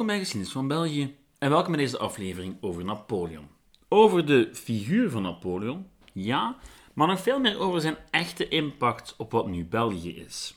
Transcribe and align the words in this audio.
Welkom 0.00 0.18
bij 0.18 0.24
Geschiedenis 0.24 0.56
van 0.56 0.68
België 0.68 1.16
en 1.38 1.50
welkom 1.50 1.72
bij 1.72 1.82
deze 1.82 1.98
aflevering 1.98 2.56
over 2.60 2.84
Napoleon. 2.84 3.48
Over 3.88 4.26
de 4.26 4.48
figuur 4.52 5.10
van 5.10 5.22
Napoleon, 5.22 5.86
ja, 6.12 6.56
maar 6.94 7.06
nog 7.06 7.20
veel 7.20 7.40
meer 7.40 7.58
over 7.58 7.80
zijn 7.80 7.96
echte 8.10 8.48
impact 8.48 9.14
op 9.16 9.32
wat 9.32 9.46
nu 9.46 9.64
België 9.64 10.16
is. 10.16 10.54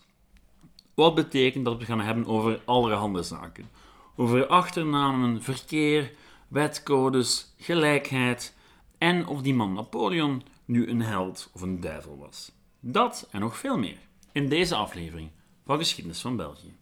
Wat 0.93 1.15
betekent 1.15 1.65
dat 1.65 1.77
we 1.77 1.85
gaan 1.85 1.99
hebben 1.99 2.25
over 2.25 2.61
allerhande 2.65 3.23
zaken. 3.23 3.69
Over 4.15 4.47
achternamen, 4.47 5.41
verkeer, 5.41 6.11
wetcodes, 6.47 7.53
gelijkheid 7.57 8.55
en 8.97 9.27
of 9.27 9.41
die 9.41 9.53
man 9.53 9.73
Napoleon 9.73 10.43
nu 10.65 10.87
een 10.87 11.01
held 11.01 11.49
of 11.53 11.61
een 11.61 11.79
duivel 11.79 12.17
was. 12.17 12.51
Dat 12.79 13.27
en 13.31 13.39
nog 13.39 13.57
veel 13.57 13.77
meer 13.77 13.99
in 14.31 14.49
deze 14.49 14.75
aflevering 14.75 15.29
van 15.65 15.77
Geschiedenis 15.77 16.21
van 16.21 16.35
België. 16.35 16.73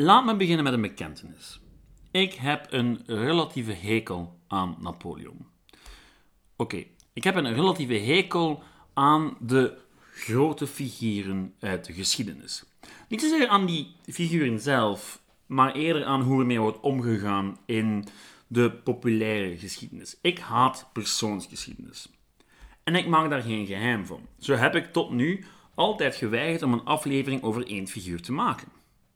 Laat 0.00 0.24
me 0.24 0.36
beginnen 0.36 0.64
met 0.64 0.72
een 0.72 0.80
bekentenis. 0.80 1.60
Ik 2.10 2.32
heb 2.32 2.66
een 2.70 3.02
relatieve 3.06 3.72
hekel 3.72 4.38
aan 4.48 4.76
Napoleon. 4.80 5.46
Oké, 6.56 6.84
ik 7.12 7.24
heb 7.24 7.36
een 7.36 7.54
relatieve 7.54 7.94
hekel 7.94 8.62
aan 8.94 9.36
de 9.40 9.78
grote 10.12 10.66
figuren 10.66 11.54
uit 11.60 11.84
de 11.84 11.92
geschiedenis. 11.92 12.64
Niet 13.08 13.20
zozeer 13.20 13.48
aan 13.48 13.66
die 13.66 13.94
figuren 14.04 14.60
zelf, 14.60 15.20
maar 15.46 15.74
eerder 15.74 16.04
aan 16.04 16.22
hoe 16.22 16.40
ermee 16.40 16.60
wordt 16.60 16.80
omgegaan 16.80 17.58
in 17.66 18.04
de 18.46 18.70
populaire 18.70 19.58
geschiedenis. 19.58 20.18
Ik 20.20 20.38
haat 20.38 20.88
persoonsgeschiedenis. 20.92 22.08
En 22.84 22.94
ik 22.94 23.06
maak 23.06 23.30
daar 23.30 23.42
geen 23.42 23.66
geheim 23.66 24.06
van. 24.06 24.20
Zo 24.38 24.54
heb 24.54 24.74
ik 24.74 24.92
tot 24.92 25.10
nu 25.10 25.44
altijd 25.74 26.16
geweigerd 26.16 26.62
om 26.62 26.72
een 26.72 26.84
aflevering 26.84 27.42
over 27.42 27.66
één 27.66 27.88
figuur 27.88 28.22
te 28.22 28.32
maken. 28.32 28.68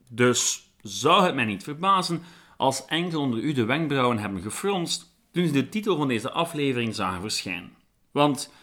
Dus 0.09 0.71
zou 0.83 1.25
het 1.25 1.35
mij 1.35 1.45
niet 1.45 1.63
verbazen 1.63 2.21
als 2.57 2.85
enkel 2.85 3.21
onder 3.21 3.39
u 3.39 3.51
de 3.51 3.65
wenkbrauwen 3.65 4.17
hebben 4.17 4.41
gefronst 4.41 5.15
toen 5.31 5.47
ze 5.47 5.53
de 5.53 5.69
titel 5.69 5.97
van 5.97 6.07
deze 6.07 6.31
aflevering 6.31 6.95
zagen 6.95 7.21
verschijnen. 7.21 7.71
Want 8.11 8.53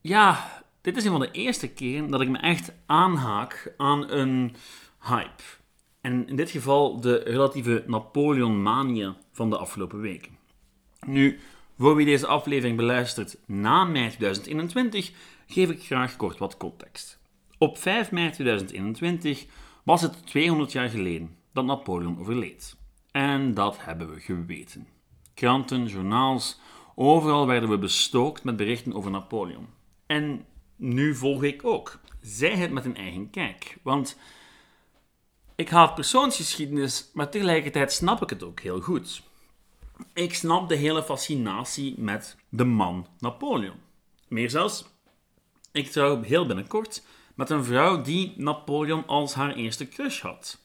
ja, 0.00 0.48
dit 0.80 0.96
is 0.96 1.04
een 1.04 1.10
van 1.10 1.20
de 1.20 1.30
eerste 1.30 1.68
keren 1.68 2.10
dat 2.10 2.20
ik 2.20 2.28
me 2.28 2.38
echt 2.38 2.72
aanhaak 2.86 3.74
aan 3.76 4.10
een 4.10 4.56
hype. 5.00 5.42
En 6.00 6.28
in 6.28 6.36
dit 6.36 6.50
geval 6.50 7.00
de 7.00 7.16
relatieve 7.16 7.84
Napoleon-mania 7.86 9.16
van 9.32 9.50
de 9.50 9.58
afgelopen 9.58 10.00
weken. 10.00 10.38
Nu, 11.06 11.40
voor 11.78 11.96
wie 11.96 12.06
deze 12.06 12.26
aflevering 12.26 12.76
beluistert 12.76 13.36
na 13.46 13.84
mei 13.84 14.08
2021, 14.08 15.12
geef 15.46 15.70
ik 15.70 15.82
graag 15.82 16.16
kort 16.16 16.38
wat 16.38 16.56
context. 16.56 17.20
Op 17.58 17.78
5 17.78 18.10
mei 18.10 18.30
2021 18.30 19.46
was 19.84 20.02
het 20.02 20.26
200 20.26 20.72
jaar 20.72 20.88
geleden 20.88 21.36
dat 21.52 21.64
Napoleon 21.64 22.18
overleed. 22.18 22.76
En 23.10 23.54
dat 23.54 23.76
hebben 23.84 24.14
we 24.14 24.20
geweten. 24.20 24.88
Kranten, 25.34 25.86
journaals, 25.86 26.60
overal 26.94 27.46
werden 27.46 27.68
we 27.68 27.78
bestookt 27.78 28.44
met 28.44 28.56
berichten 28.56 28.94
over 28.94 29.10
Napoleon. 29.10 29.66
En 30.06 30.46
nu 30.76 31.14
volg 31.14 31.42
ik 31.42 31.64
ook. 31.64 31.98
Zij 32.20 32.56
het 32.56 32.70
met 32.70 32.84
een 32.84 32.96
eigen 32.96 33.30
kijk. 33.30 33.76
Want 33.82 34.18
ik 35.54 35.68
haat 35.68 35.94
persoonsgeschiedenis, 35.94 37.10
maar 37.12 37.30
tegelijkertijd 37.30 37.92
snap 37.92 38.22
ik 38.22 38.30
het 38.30 38.42
ook 38.42 38.60
heel 38.60 38.80
goed. 38.80 39.22
Ik 40.12 40.34
snap 40.34 40.68
de 40.68 40.74
hele 40.74 41.02
fascinatie 41.02 41.94
met 41.98 42.36
de 42.48 42.64
man 42.64 43.06
Napoleon. 43.18 43.76
Meer 44.28 44.50
zelfs, 44.50 44.84
ik 45.72 45.90
trouw 45.90 46.22
heel 46.22 46.46
binnenkort 46.46 47.02
met 47.34 47.50
een 47.50 47.64
vrouw 47.64 48.02
die 48.02 48.32
Napoleon 48.36 49.06
als 49.06 49.34
haar 49.34 49.54
eerste 49.54 49.88
crush 49.88 50.20
had. 50.20 50.58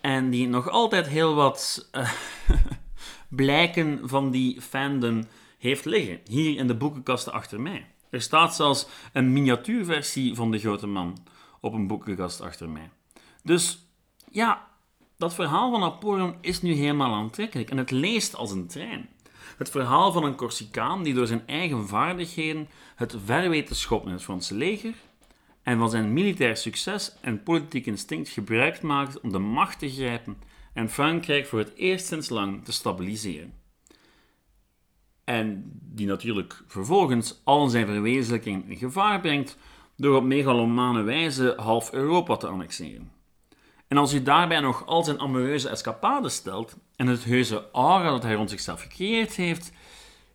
En 0.00 0.30
die 0.30 0.48
nog 0.48 0.68
altijd 0.68 1.06
heel 1.06 1.34
wat 1.34 1.88
uh, 1.92 2.12
blijken 3.28 4.08
van 4.08 4.30
die 4.30 4.60
fandom 4.60 5.24
heeft 5.58 5.84
liggen, 5.84 6.20
hier 6.26 6.56
in 6.56 6.66
de 6.66 6.74
boekenkasten 6.74 7.32
achter 7.32 7.60
mij. 7.60 7.86
Er 8.10 8.22
staat 8.22 8.54
zelfs 8.54 8.86
een 9.12 9.32
miniatuurversie 9.32 10.34
van 10.34 10.50
de 10.50 10.58
grote 10.58 10.86
man 10.86 11.18
op 11.60 11.72
een 11.72 11.86
boekenkast 11.86 12.40
achter 12.40 12.68
mij. 12.68 12.90
Dus 13.42 13.86
ja, 14.30 14.68
dat 15.16 15.34
verhaal 15.34 15.70
van 15.70 15.80
Napoleon 15.80 16.34
is 16.40 16.62
nu 16.62 16.72
helemaal 16.72 17.14
aantrekkelijk 17.14 17.70
en 17.70 17.76
het 17.76 17.90
leest 17.90 18.34
als 18.34 18.50
een 18.50 18.66
trein. 18.66 19.08
Het 19.56 19.70
verhaal 19.70 20.12
van 20.12 20.24
een 20.24 20.34
Corsicaan 20.34 21.02
die 21.02 21.14
door 21.14 21.26
zijn 21.26 21.46
eigen 21.46 21.88
vaardigheden 21.88 22.68
het 22.96 23.16
ver 23.24 23.50
weet 23.50 23.66
te 23.66 23.74
schoppen 23.74 24.08
in 24.08 24.14
het 24.14 24.24
Franse 24.24 24.54
leger 24.54 24.94
en 25.62 25.78
van 25.78 25.90
zijn 25.90 26.12
militair 26.12 26.56
succes 26.56 27.16
en 27.20 27.42
politiek 27.42 27.86
instinct 27.86 28.28
gebruik 28.28 28.82
maakt 28.82 29.20
om 29.20 29.32
de 29.32 29.38
macht 29.38 29.78
te 29.78 29.90
grijpen 29.90 30.38
en 30.72 30.90
Frankrijk 30.90 31.46
voor 31.46 31.58
het 31.58 31.74
eerst 31.74 32.06
sinds 32.06 32.28
lang 32.28 32.64
te 32.64 32.72
stabiliseren. 32.72 33.52
En 35.24 35.62
die 35.82 36.06
natuurlijk 36.06 36.62
vervolgens 36.66 37.40
al 37.44 37.68
zijn 37.68 37.86
verwezenlijking 37.86 38.70
in 38.70 38.76
gevaar 38.76 39.20
brengt 39.20 39.56
door 39.96 40.16
op 40.16 40.24
megalomane 40.24 41.02
wijze 41.02 41.54
half 41.56 41.92
Europa 41.92 42.36
te 42.36 42.46
annexeren. 42.46 43.10
En 43.88 43.96
als 43.96 44.14
u 44.14 44.22
daarbij 44.22 44.60
nog 44.60 44.86
al 44.86 45.04
zijn 45.04 45.20
amoureuze 45.20 45.68
escapades 45.68 46.34
stelt 46.34 46.76
en 46.96 47.06
het 47.06 47.24
heuse 47.24 47.70
aura 47.72 48.10
dat 48.10 48.22
hij 48.22 48.34
rond 48.34 48.50
zichzelf 48.50 48.82
gecreëerd 48.82 49.34
heeft, 49.34 49.72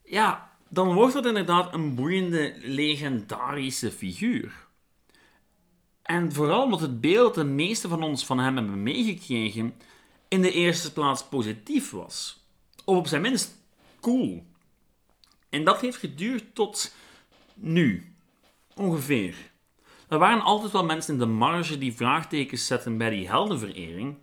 ja, 0.04 0.52
dan 0.70 0.94
wordt 0.94 1.14
dat 1.14 1.26
inderdaad 1.26 1.74
een 1.74 1.96
boeiende, 1.96 2.54
legendarische 2.62 3.92
figuur. 3.92 4.65
En 6.06 6.34
vooral 6.34 6.64
omdat 6.64 6.80
het 6.80 7.02
beeld 7.02 7.36
dat 7.36 7.46
de 7.46 7.52
meeste 7.52 7.88
van 7.88 8.04
ons 8.04 8.26
van 8.26 8.40
hem 8.40 8.56
hebben 8.56 8.84
meegekregen 8.84 9.74
in 10.28 10.42
de 10.42 10.52
eerste 10.52 10.94
plaats 10.94 11.24
positief 11.24 11.92
was. 11.92 12.46
Of 12.84 12.98
op 12.98 13.08
zijn 13.08 13.22
minst 13.22 13.56
cool. 14.00 14.46
En 15.50 15.64
dat 15.64 15.82
heeft 15.82 15.98
geduurd 15.98 16.56
tot 16.56 16.96
nu. 17.54 18.16
Ongeveer. 18.76 19.36
Er 20.10 20.18
waren 20.18 20.44
altijd 20.44 20.72
wel 20.72 20.86
mensen 20.86 21.14
in 21.14 21.20
de 21.20 21.26
marge 21.26 21.78
die 21.78 21.94
vraagtekens 21.94 22.68
zetten 22.68 22.98
bij 22.98 23.10
die 23.10 23.28
heldenverering. 23.28 24.18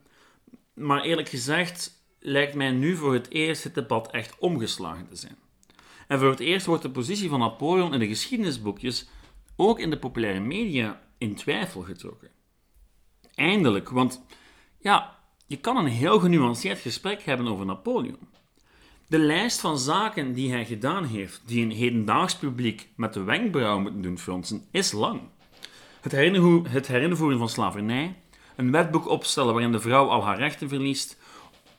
Maar 0.75 1.03
eerlijk 1.03 1.29
gezegd 1.29 2.05
lijkt 2.19 2.55
mij 2.55 2.71
nu 2.71 2.97
voor 2.97 3.13
het 3.13 3.31
eerst 3.31 3.65
het 3.65 3.75
debat 3.75 4.11
echt 4.11 4.39
omgeslagen 4.39 5.09
te 5.09 5.17
zijn. 5.17 5.37
En 6.09 6.19
voor 6.19 6.31
het 6.31 6.41
eerst 6.41 6.67
wordt 6.67 6.83
de 6.83 6.91
positie 6.91 7.29
van 7.29 7.39
Napoleon 7.39 7.93
in 7.93 7.99
de 7.99 8.07
geschiedenisboekjes, 8.07 9.09
ook 9.57 9.79
in 9.79 9.91
de 9.91 9.99
populaire 9.99 10.41
media, 10.41 11.01
in 11.23 11.35
twijfel 11.35 11.83
getrokken. 11.83 12.31
Eindelijk, 13.35 13.89
want 13.89 14.25
ja, 14.79 15.19
je 15.47 15.57
kan 15.57 15.77
een 15.77 15.87
heel 15.87 16.19
genuanceerd 16.19 16.79
gesprek 16.79 17.23
hebben 17.23 17.47
over 17.47 17.67
Napoleon. 17.67 18.29
De 19.09 19.19
lijst 19.19 19.61
van 19.61 19.79
zaken 19.79 20.33
die 20.33 20.51
hij 20.51 20.65
gedaan 20.65 21.05
heeft, 21.05 21.43
die 21.47 21.65
een 21.65 21.71
hedendaags 21.71 22.37
publiek 22.37 22.89
met 22.97 23.13
de 23.13 23.23
wenkbrauwen 23.23 23.83
moeten 23.83 24.03
doen 24.03 24.19
fronsen, 24.19 24.65
is 24.71 24.93
lang. 24.93 25.21
Het, 26.01 26.13
het 26.69 26.87
herinvoeren 26.87 27.39
van 27.39 27.49
slavernij, 27.49 28.17
een 28.57 28.71
wetboek 28.71 29.09
opstellen 29.09 29.53
waarin 29.53 29.73
de 29.73 29.81
vrouw 29.81 30.09
al 30.09 30.25
haar 30.25 30.39
rechten 30.39 30.69
verliest, 30.69 31.19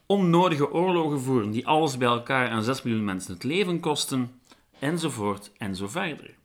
onnodige 0.05 0.71
oorlogen 0.71 1.21
voeren 1.21 1.51
die 1.51 1.67
alles 1.67 1.97
bij 1.97 2.07
elkaar 2.07 2.49
aan 2.49 2.63
6 2.63 2.81
miljoen 2.81 3.05
mensen 3.05 3.33
het 3.33 3.43
leven 3.43 3.79
kosten, 3.79 4.41
enzovoort 4.79 5.51
en 5.57 5.75
zo 5.75 5.87
verder. 5.87 6.35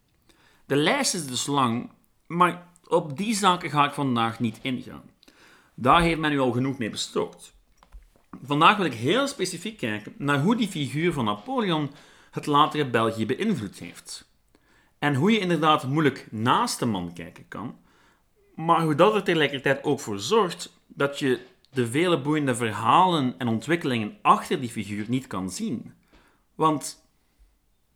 De 0.67 0.77
lijst 0.77 1.15
is 1.15 1.27
dus 1.27 1.47
lang, 1.47 1.91
maar 2.27 2.69
op 2.89 3.17
die 3.17 3.35
zaken 3.35 3.71
ga 3.71 3.85
ik 3.85 3.93
vandaag 3.93 4.41
niet 4.41 4.59
ingaan. 4.63 5.11
Daar 5.75 6.01
heeft 6.01 6.21
men 6.21 6.33
u 6.33 6.39
al 6.39 6.53
genoeg 6.53 6.79
mee 6.79 6.91
bestookt. 6.91 7.55
Vandaag 8.43 8.77
wil 8.77 8.87
ik 8.87 8.95
heel 8.95 9.27
specifiek 9.27 9.79
kijken 9.79 10.15
naar 10.19 10.41
hoe 10.41 10.57
die 10.57 10.69
figuur 10.69 11.13
van 11.13 11.25
Napoleon 11.25 11.91
het 12.31 12.47
latere 12.47 12.91
België 12.91 13.27
beïnvloed 13.27 13.79
heeft. 13.79 14.31
En 14.99 15.15
hoe 15.15 15.33
je 15.33 15.39
inderdaad 15.39 15.87
moeilijk 15.87 16.27
naast 16.31 16.79
de 16.79 16.87
man 16.87 17.13
kijken 17.13 17.49
kan, 17.49 17.77
maar 18.55 18.83
hoe 18.83 18.95
dat 18.95 19.15
er 19.15 19.23
tegelijkertijd 19.23 19.85
ook 19.85 20.01
voor 20.01 20.19
zorgt 20.19 20.73
dat 20.87 21.19
je 21.19 21.41
de 21.71 21.87
vele 21.87 22.21
boeiende 22.21 22.55
verhalen 22.55 23.35
en 23.39 23.49
ontwikkelingen 23.49 24.19
achter 24.23 24.61
die 24.61 24.69
figuur 24.69 25.05
niet 25.09 25.27
kan 25.27 25.51
zien. 25.51 25.95
Want 26.55 27.05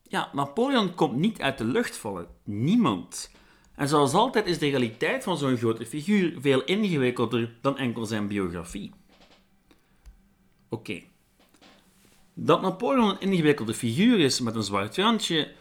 ja, 0.02 0.30
Napoleon 0.32 0.94
komt 0.94 1.16
niet 1.16 1.40
uit 1.40 1.58
de 1.58 1.64
lucht 1.64 1.96
vallen. 1.96 2.26
Niemand. 2.44 3.30
En 3.74 3.88
zoals 3.88 4.12
altijd 4.12 4.46
is 4.46 4.58
de 4.58 4.68
realiteit 4.68 5.24
van 5.24 5.38
zo'n 5.38 5.56
grote 5.56 5.86
figuur 5.86 6.34
veel 6.40 6.64
ingewikkelder 6.64 7.54
dan 7.60 7.78
enkel 7.78 8.06
zijn 8.06 8.28
biografie. 8.28 8.92
Oké. 10.68 11.02
Dat 12.34 12.62
Napoleon 12.62 13.10
een 13.10 13.20
ingewikkelde 13.20 13.74
figuur 13.74 14.18
is 14.18 14.40
met 14.40 14.54
een 14.54 14.62
zwart 14.62 14.96
randje, 14.96 15.52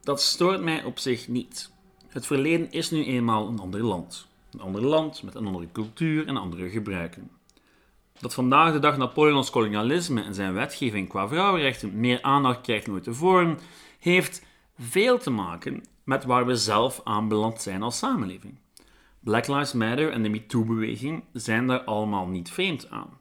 dat 0.00 0.22
stoort 0.22 0.60
mij 0.60 0.84
op 0.84 0.98
zich 0.98 1.28
niet. 1.28 1.72
Het 2.08 2.26
verleden 2.26 2.70
is 2.70 2.90
nu 2.90 3.04
eenmaal 3.04 3.48
een 3.48 3.58
ander 3.58 3.84
land. 3.84 4.26
Een 4.52 4.60
ander 4.60 4.82
land 4.82 5.22
met 5.22 5.34
een 5.34 5.46
andere 5.46 5.68
cultuur 5.72 6.26
en 6.26 6.36
andere 6.36 6.70
gebruiken. 6.70 7.30
Dat 8.20 8.34
vandaag 8.34 8.72
de 8.72 8.78
dag 8.78 8.96
Napoleons 8.96 9.50
kolonialisme 9.50 10.22
en 10.22 10.34
zijn 10.34 10.52
wetgeving 10.52 11.08
qua 11.08 11.28
vrouwenrechten 11.28 12.00
meer 12.00 12.22
aandacht 12.22 12.60
krijgt 12.60 12.84
dan 12.84 12.94
ooit 12.94 13.04
tevoren, 13.04 13.58
heeft 13.98 14.44
veel 14.78 15.18
te 15.18 15.30
maken 15.30 15.84
met 16.06 16.24
waar 16.24 16.46
we 16.46 16.56
zelf 16.56 17.00
aanbeland 17.04 17.62
zijn 17.62 17.82
als 17.82 17.98
samenleving. 17.98 18.58
Black 19.20 19.46
Lives 19.46 19.72
Matter 19.72 20.12
en 20.12 20.22
de 20.22 20.28
MeToo-beweging 20.28 21.24
zijn 21.32 21.66
daar 21.66 21.84
allemaal 21.84 22.26
niet 22.26 22.50
vreemd 22.50 22.90
aan. 22.90 23.18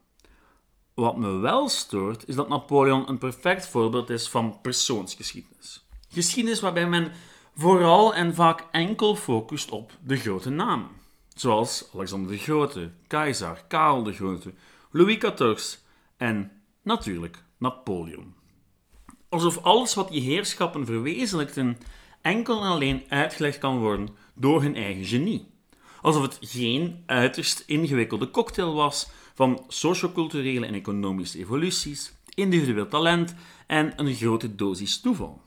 Wat 0.93 1.17
me 1.17 1.37
wel 1.37 1.69
stoort, 1.69 2.27
is 2.27 2.35
dat 2.35 2.49
Napoleon 2.49 3.09
een 3.09 3.17
perfect 3.17 3.67
voorbeeld 3.67 4.09
is 4.09 4.29
van 4.29 4.59
persoonsgeschiedenis. 4.61 5.87
Geschiedenis 6.09 6.59
waarbij 6.59 6.87
men 6.87 7.11
vooral 7.55 8.15
en 8.15 8.35
vaak 8.35 8.63
enkel 8.71 9.15
focust 9.15 9.71
op 9.71 9.91
de 10.03 10.17
grote 10.17 10.49
namen. 10.49 10.89
Zoals 11.33 11.89
Alexander 11.93 12.31
de 12.31 12.37
Grote, 12.37 12.91
Keizer, 13.07 13.63
Karel 13.67 14.03
de 14.03 14.13
Grote, 14.13 14.53
Louis 14.91 15.17
XIV 15.17 15.77
en 16.17 16.51
natuurlijk 16.81 17.43
Napoleon. 17.57 18.33
Alsof 19.29 19.57
alles 19.57 19.93
wat 19.93 20.09
die 20.09 20.21
heerschappen 20.21 20.85
verwezenlijkten 20.85 21.77
enkel 22.25 22.61
en 22.61 22.67
alleen 22.67 23.03
uitgelegd 23.09 23.57
kan 23.57 23.79
worden 23.79 24.09
door 24.33 24.61
hun 24.61 24.75
eigen 24.75 25.05
genie. 25.05 25.47
Alsof 26.01 26.21
het 26.21 26.37
geen 26.41 27.03
uiterst 27.05 27.63
ingewikkelde 27.65 28.31
cocktail 28.31 28.73
was 28.73 29.07
van 29.33 29.63
socioculturele 29.67 30.65
en 30.65 30.73
economische 30.73 31.39
evoluties, 31.39 32.13
individueel 32.33 32.87
talent 32.87 33.35
en 33.67 33.93
een 33.95 34.15
grote 34.15 34.55
dosis 34.55 34.99
toeval. 35.01 35.41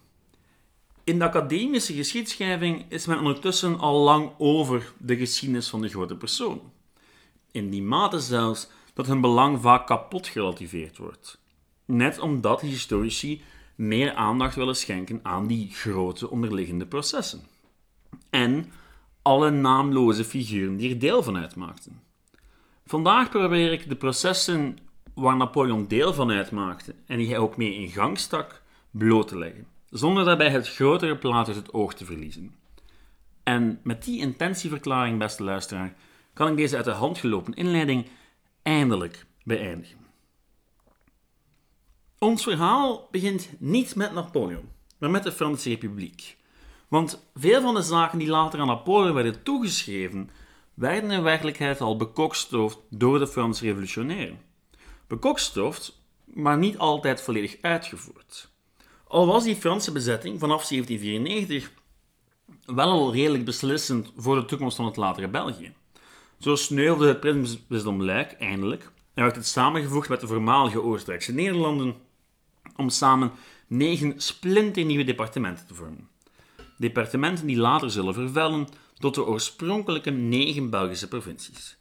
In 1.04 1.18
de 1.18 1.24
academische 1.24 1.94
geschiedschrijving 1.94 2.84
is 2.88 3.06
men 3.06 3.18
ondertussen 3.18 3.78
al 3.78 4.02
lang 4.02 4.32
over 4.38 4.92
de 4.98 5.16
geschiedenis 5.16 5.68
van 5.68 5.80
de 5.80 5.88
grote 5.88 6.16
persoon. 6.16 6.60
In 7.50 7.70
die 7.70 7.82
mate 7.82 8.20
zelfs 8.20 8.68
dat 8.94 9.06
hun 9.06 9.20
belang 9.20 9.60
vaak 9.60 9.86
kapot 9.86 10.26
gerelativeerd 10.26 10.96
wordt. 10.96 11.38
Net 11.84 12.18
omdat 12.18 12.60
historici 12.60 13.42
meer 13.78 14.14
aandacht 14.14 14.54
willen 14.54 14.76
schenken 14.76 15.20
aan 15.22 15.46
die 15.46 15.70
grote 15.70 16.30
onderliggende 16.30 16.86
processen. 16.86 17.40
En 18.30 18.72
alle 19.22 19.50
naamloze 19.50 20.24
figuren 20.24 20.76
die 20.76 20.90
er 20.90 20.98
deel 20.98 21.22
van 21.22 21.36
uitmaakten. 21.36 22.02
Vandaag 22.86 23.30
probeer 23.30 23.72
ik 23.72 23.88
de 23.88 23.96
processen 23.96 24.78
waar 25.14 25.36
Napoleon 25.36 25.86
deel 25.86 26.14
van 26.14 26.30
uitmaakte 26.30 26.94
en 27.06 27.18
die 27.18 27.28
hij 27.28 27.38
ook 27.38 27.56
mee 27.56 27.74
in 27.74 27.88
gang 27.88 28.18
stak, 28.18 28.62
bloot 28.90 29.28
te 29.28 29.38
leggen, 29.38 29.66
zonder 29.90 30.24
daarbij 30.24 30.50
het 30.50 30.68
grotere 30.68 31.16
plaat 31.16 31.46
uit 31.46 31.56
het 31.56 31.72
oog 31.72 31.94
te 31.94 32.04
verliezen. 32.04 32.54
En 33.42 33.80
met 33.82 34.04
die 34.04 34.20
intentieverklaring, 34.20 35.18
beste 35.18 35.42
luisteraar, 35.42 35.94
kan 36.32 36.48
ik 36.48 36.56
deze 36.56 36.76
uit 36.76 36.84
de 36.84 36.90
hand 36.90 37.18
gelopen 37.18 37.54
inleiding 37.54 38.06
eindelijk 38.62 39.26
beëindigen. 39.44 39.97
Ons 42.18 42.42
verhaal 42.42 43.08
begint 43.10 43.48
niet 43.58 43.94
met 43.94 44.12
Napoleon, 44.12 44.68
maar 44.98 45.10
met 45.10 45.22
de 45.22 45.32
Franse 45.32 45.68
Republiek. 45.68 46.36
Want 46.88 47.28
veel 47.34 47.60
van 47.60 47.74
de 47.74 47.82
zaken 47.82 48.18
die 48.18 48.28
later 48.28 48.60
aan 48.60 48.66
Napoleon 48.66 49.14
werden 49.14 49.42
toegeschreven, 49.42 50.30
werden 50.74 51.10
in 51.10 51.22
werkelijkheid 51.22 51.80
al 51.80 51.96
bekokstoofd 51.96 52.78
door 52.90 53.18
de 53.18 53.26
Franse 53.26 53.64
revolutionairen. 53.64 54.40
Bekokstoofd, 55.06 56.02
maar 56.24 56.58
niet 56.58 56.78
altijd 56.78 57.20
volledig 57.20 57.56
uitgevoerd. 57.60 58.50
Al 59.06 59.26
was 59.26 59.44
die 59.44 59.56
Franse 59.56 59.92
bezetting 59.92 60.40
vanaf 60.40 60.68
1794 60.68 61.72
wel 62.64 62.90
al 62.90 63.12
redelijk 63.12 63.44
beslissend 63.44 64.12
voor 64.16 64.34
de 64.34 64.44
toekomst 64.44 64.76
van 64.76 64.84
het 64.84 64.96
latere 64.96 65.28
België. 65.28 65.72
Zo 66.38 66.56
sneuvelde 66.56 67.08
het 67.08 67.20
prinsbisdom 67.20 68.02
Luik 68.02 68.32
eindelijk 68.32 68.90
en 69.14 69.22
werd 69.22 69.36
het 69.36 69.46
samengevoegd 69.46 70.08
met 70.08 70.20
de 70.20 70.26
voormalige 70.26 70.82
Oostenrijkse 70.82 71.32
Nederlanden 71.32 72.06
om 72.76 72.88
samen 72.88 73.32
negen 73.66 74.20
splinternieuwe 74.20 75.04
departementen 75.04 75.66
te 75.66 75.74
vormen. 75.74 76.08
Departementen 76.76 77.46
die 77.46 77.56
later 77.56 77.90
zullen 77.90 78.14
vervellen 78.14 78.68
tot 78.98 79.14
de 79.14 79.26
oorspronkelijke 79.26 80.10
negen 80.10 80.70
Belgische 80.70 81.08
provincies. 81.08 81.76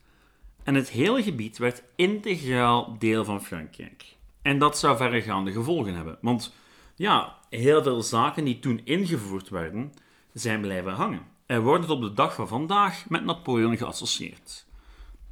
En 0.64 0.76
het 0.76 0.90
hele 0.90 1.24
gebied 1.24 1.58
werd 1.58 1.84
integraal 1.96 2.96
deel 3.00 3.26
van 3.26 3.44
Frankrijk. 3.44 4.16
En 4.42 4.60
dat 4.60 4.78
zou 4.78 4.98
verregaande 4.98 5.52
gevolgen 5.52 5.96
hebben, 5.96 6.18
want 6.22 6.54
ja, 6.96 7.38
heel 7.50 7.84
veel 7.84 8.02
zaken 8.02 8.44
die 8.44 8.60
toen 8.60 8.82
ingevoerd 8.84 9.50
werden, 9.50 9.94
zijn 10.34 10.62
blijven 10.62 10.94
hangen 10.94 11.26
en 11.46 11.62
worden 11.62 11.88
tot 11.88 11.96
op 11.96 12.02
de 12.02 12.14
dag 12.14 12.36
van 12.36 12.48
vandaag 12.48 13.10
met 13.10 13.26
Napoleon 13.26 13.78
geassocieerd. 13.78 14.66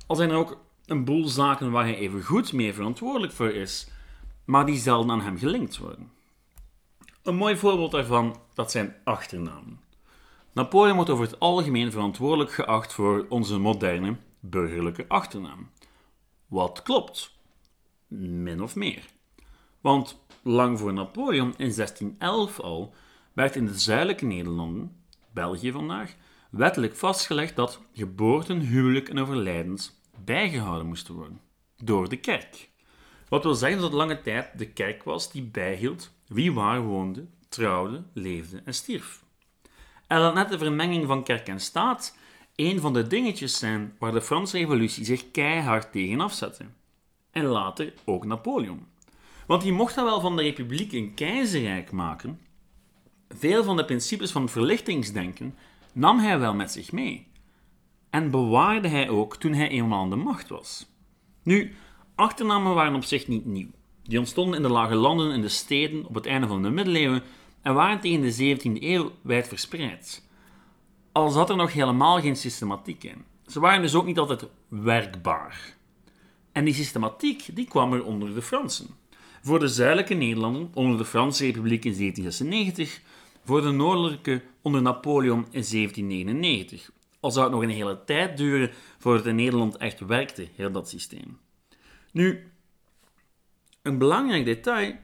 Al 0.07 0.15
zijn 0.15 0.29
er 0.29 0.35
ook 0.35 0.57
een 0.85 1.05
boel 1.05 1.27
zaken 1.27 1.71
waar 1.71 1.83
hij 1.83 1.95
even 1.95 2.23
goed 2.23 2.53
mee 2.53 2.73
verantwoordelijk 2.73 3.33
voor 3.33 3.51
is, 3.51 3.87
maar 4.45 4.65
die 4.65 4.77
zelden 4.77 5.12
aan 5.12 5.21
hem 5.21 5.38
gelinkt 5.38 5.77
worden. 5.77 6.12
Een 7.24 7.36
mooi 7.36 7.57
voorbeeld 7.57 7.92
daarvan, 7.92 8.39
dat 8.53 8.71
zijn 8.71 8.95
achternamen. 9.03 9.80
Napoleon 10.53 10.95
wordt 10.95 11.09
over 11.09 11.25
het 11.25 11.39
algemeen 11.39 11.92
verantwoordelijk 11.92 12.51
geacht 12.51 12.94
voor 12.94 13.25
onze 13.30 13.57
moderne 13.57 14.15
burgerlijke 14.39 15.06
achternaam. 15.07 15.69
Wat 16.47 16.83
klopt, 16.83 17.38
min 18.07 18.62
of 18.62 18.75
meer. 18.75 19.06
Want 19.81 20.19
lang 20.42 20.80
voor 20.80 20.94
Napoleon 20.94 21.53
in 21.57 21.74
1611 21.75 22.59
al 22.59 22.94
werd 23.33 23.56
in 23.56 23.65
de 23.65 23.80
zuidelijke 23.80 24.25
Nederlanden, 24.25 25.03
België 25.33 25.71
vandaag, 25.71 26.15
wettelijk 26.50 26.95
vastgelegd 26.95 27.56
dat 27.56 27.81
geboorten, 27.94 28.59
huwelijk 28.59 29.09
en 29.09 29.19
overlijdens 29.19 30.01
bijgehouden 30.24 30.88
moesten 30.88 31.13
worden 31.13 31.41
door 31.77 32.09
de 32.09 32.18
kerk. 32.18 32.69
Wat 33.30 33.44
wil 33.44 33.56
zeggen 33.56 33.80
dat 33.81 33.88
het 33.88 33.98
lange 33.98 34.22
tijd 34.22 34.57
de 34.57 34.68
kerk 34.68 35.04
was 35.04 35.31
die 35.31 35.44
bijhield 35.44 36.12
wie 36.27 36.54
waar 36.54 36.81
woonde, 36.81 37.25
trouwde, 37.50 38.04
leefde 38.13 38.62
en 38.66 38.74
stierf. 38.74 39.24
En 40.07 40.19
dat 40.19 40.33
net 40.33 40.50
de 40.50 40.57
vermenging 40.57 41.07
van 41.07 41.24
kerk 41.24 41.48
en 41.48 41.60
staat 41.60 42.18
een 42.56 42.80
van 42.80 42.94
de 42.94 43.07
dingetjes 43.07 43.57
zijn 43.57 43.95
waar 44.00 44.12
de 44.12 44.22
Franse 44.22 44.57
revolutie 44.57 45.06
zich 45.06 45.31
keihard 45.31 45.92
tegen 45.92 46.22
afzette. 46.22 46.66
En 47.31 47.45
later 47.45 47.94
ook 48.06 48.25
Napoleon. 48.25 48.86
Want 49.48 49.62
die 49.62 49.72
mocht 49.72 49.95
dan 49.95 50.06
wel 50.06 50.19
van 50.19 50.36
de 50.36 50.42
republiek 50.42 50.92
een 50.92 51.13
keizerrijk 51.13 51.92
maken. 51.92 52.39
Veel 53.30 53.63
van 53.63 53.77
de 53.77 53.86
principes 53.86 54.31
van 54.31 54.50
verlichtingsdenken 54.50 55.56
nam 55.94 56.19
hij 56.19 56.39
wel 56.39 56.54
met 56.54 56.72
zich 56.72 56.92
mee. 56.92 57.27
En 58.10 58.31
bewaarde 58.31 58.88
hij 58.88 59.10
ook 59.10 59.38
toen 59.38 59.54
hij 59.54 59.69
eenmaal 59.69 60.01
aan 60.01 60.10
de 60.10 60.16
macht 60.16 60.50
was. 60.50 60.86
Nu, 61.44 61.75
achternamen 62.15 62.74
waren 62.74 62.95
op 62.95 63.03
zich 63.03 63.27
niet 63.27 63.45
nieuw. 63.45 63.72
Die 64.03 64.19
ontstonden 64.19 64.55
in 64.55 64.62
de 64.62 64.69
lage 64.69 64.95
landen 64.95 65.31
en 65.31 65.41
de 65.41 65.50
steden 65.50 66.05
op 66.05 66.15
het 66.15 66.25
einde 66.25 66.48
van 66.48 66.62
de 66.63 66.69
middeleeuwen 66.69 67.24
en 67.62 67.74
waren 67.74 68.00
tegen 68.00 68.22
de 68.22 68.57
17e 68.57 68.84
eeuw 68.84 69.12
wijd 69.22 69.48
verspreid. 69.48 70.27
Al 71.12 71.29
zat 71.29 71.50
er 71.50 71.55
nog 71.55 71.74
helemaal 71.74 72.22
geen 72.22 72.36
systematiek 72.36 73.03
in. 73.03 73.25
Ze 73.48 73.60
waren 73.60 73.81
dus 73.81 73.95
ook 73.95 74.05
niet 74.05 74.19
altijd 74.19 74.45
werkbaar. 74.67 75.75
En 76.51 76.65
die 76.65 76.74
systematiek 76.74 77.55
die 77.55 77.67
kwam 77.67 77.93
er 77.93 78.05
onder 78.05 78.34
de 78.34 78.41
Fransen. 78.41 78.88
Voor 79.41 79.60
de 79.60 79.67
zuidelijke 79.67 80.13
Nederlanden 80.13 80.69
onder 80.74 80.98
de 80.98 81.05
Franse 81.05 81.45
Republiek 81.45 81.86
in 81.86 81.95
1796, 81.98 83.01
voor 83.43 83.62
de 83.62 83.72
noordelijke 83.72 84.41
onder 84.62 84.81
Napoleon 84.81 85.45
in 85.51 85.63
1799. 85.72 86.91
Al 87.19 87.31
zou 87.31 87.45
het 87.45 87.53
nog 87.53 87.63
een 87.63 87.69
hele 87.69 88.03
tijd 88.03 88.38
duren 88.38 88.72
voordat 88.98 89.25
in 89.25 89.36
Nederland 89.36 89.77
echt 89.77 90.00
werkte, 90.00 90.48
heel 90.55 90.72
dat 90.72 90.89
systeem. 90.89 91.39
Nu, 92.15 92.51
een 93.81 93.98
belangrijk 93.98 94.45
detail: 94.45 94.95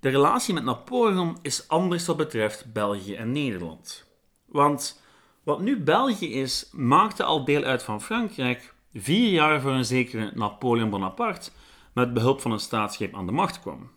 de 0.00 0.08
relatie 0.08 0.54
met 0.54 0.64
Napoleon 0.64 1.38
is 1.42 1.68
anders 1.68 2.06
wat 2.06 2.16
betreft 2.16 2.72
België 2.72 3.14
en 3.14 3.32
Nederland. 3.32 4.04
Want 4.44 5.02
wat 5.42 5.60
nu 5.60 5.80
België 5.80 6.32
is, 6.32 6.68
maakte 6.72 7.24
al 7.24 7.44
deel 7.44 7.62
uit 7.62 7.82
van 7.82 8.02
Frankrijk 8.02 8.74
vier 8.94 9.30
jaar 9.30 9.60
voor 9.60 9.70
een 9.70 9.84
zekere 9.84 10.32
Napoleon 10.34 10.90
Bonaparte 10.90 11.50
met 11.92 12.14
behulp 12.14 12.40
van 12.40 12.52
een 12.52 12.58
staatsgreep 12.58 13.14
aan 13.14 13.26
de 13.26 13.32
macht 13.32 13.60
kwam. 13.60 13.90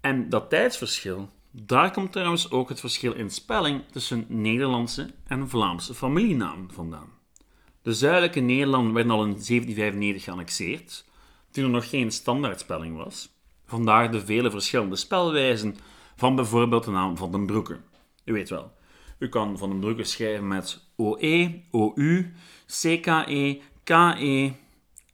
En 0.00 0.28
dat 0.28 0.50
tijdsverschil, 0.50 1.30
daar 1.50 1.90
komt 1.90 2.12
trouwens 2.12 2.50
ook 2.50 2.68
het 2.68 2.80
verschil 2.80 3.12
in 3.12 3.30
spelling 3.30 3.82
tussen 3.90 4.24
Nederlandse 4.28 5.10
en 5.26 5.48
Vlaamse 5.48 5.94
familienamen 5.94 6.70
vandaan. 6.72 7.12
De 7.82 7.94
zuidelijke 7.94 8.40
Nederlanden 8.40 8.92
werden 8.92 9.12
al 9.12 9.24
in 9.24 9.30
1795 9.30 10.24
geannexeerd, 10.24 11.08
toen 11.50 11.64
er 11.64 11.70
nog 11.70 11.88
geen 11.88 12.12
standaardspelling 12.12 12.96
was. 12.96 13.28
Vandaar 13.66 14.12
de 14.12 14.24
vele 14.24 14.50
verschillende 14.50 14.96
spelwijzen 14.96 15.76
van 16.16 16.34
bijvoorbeeld 16.34 16.84
de 16.84 16.90
naam 16.90 17.16
Van 17.16 17.30
den 17.30 17.46
Broeke. 17.46 17.80
U 18.24 18.32
weet 18.32 18.48
wel, 18.48 18.72
u 19.18 19.28
kan 19.28 19.58
Van 19.58 19.68
den 19.68 19.80
Broeke 19.80 20.04
schrijven 20.04 20.48
met 20.48 20.80
OE, 20.96 21.62
OU, 21.70 22.32
CKE, 22.66 23.60
KE, 23.84 24.52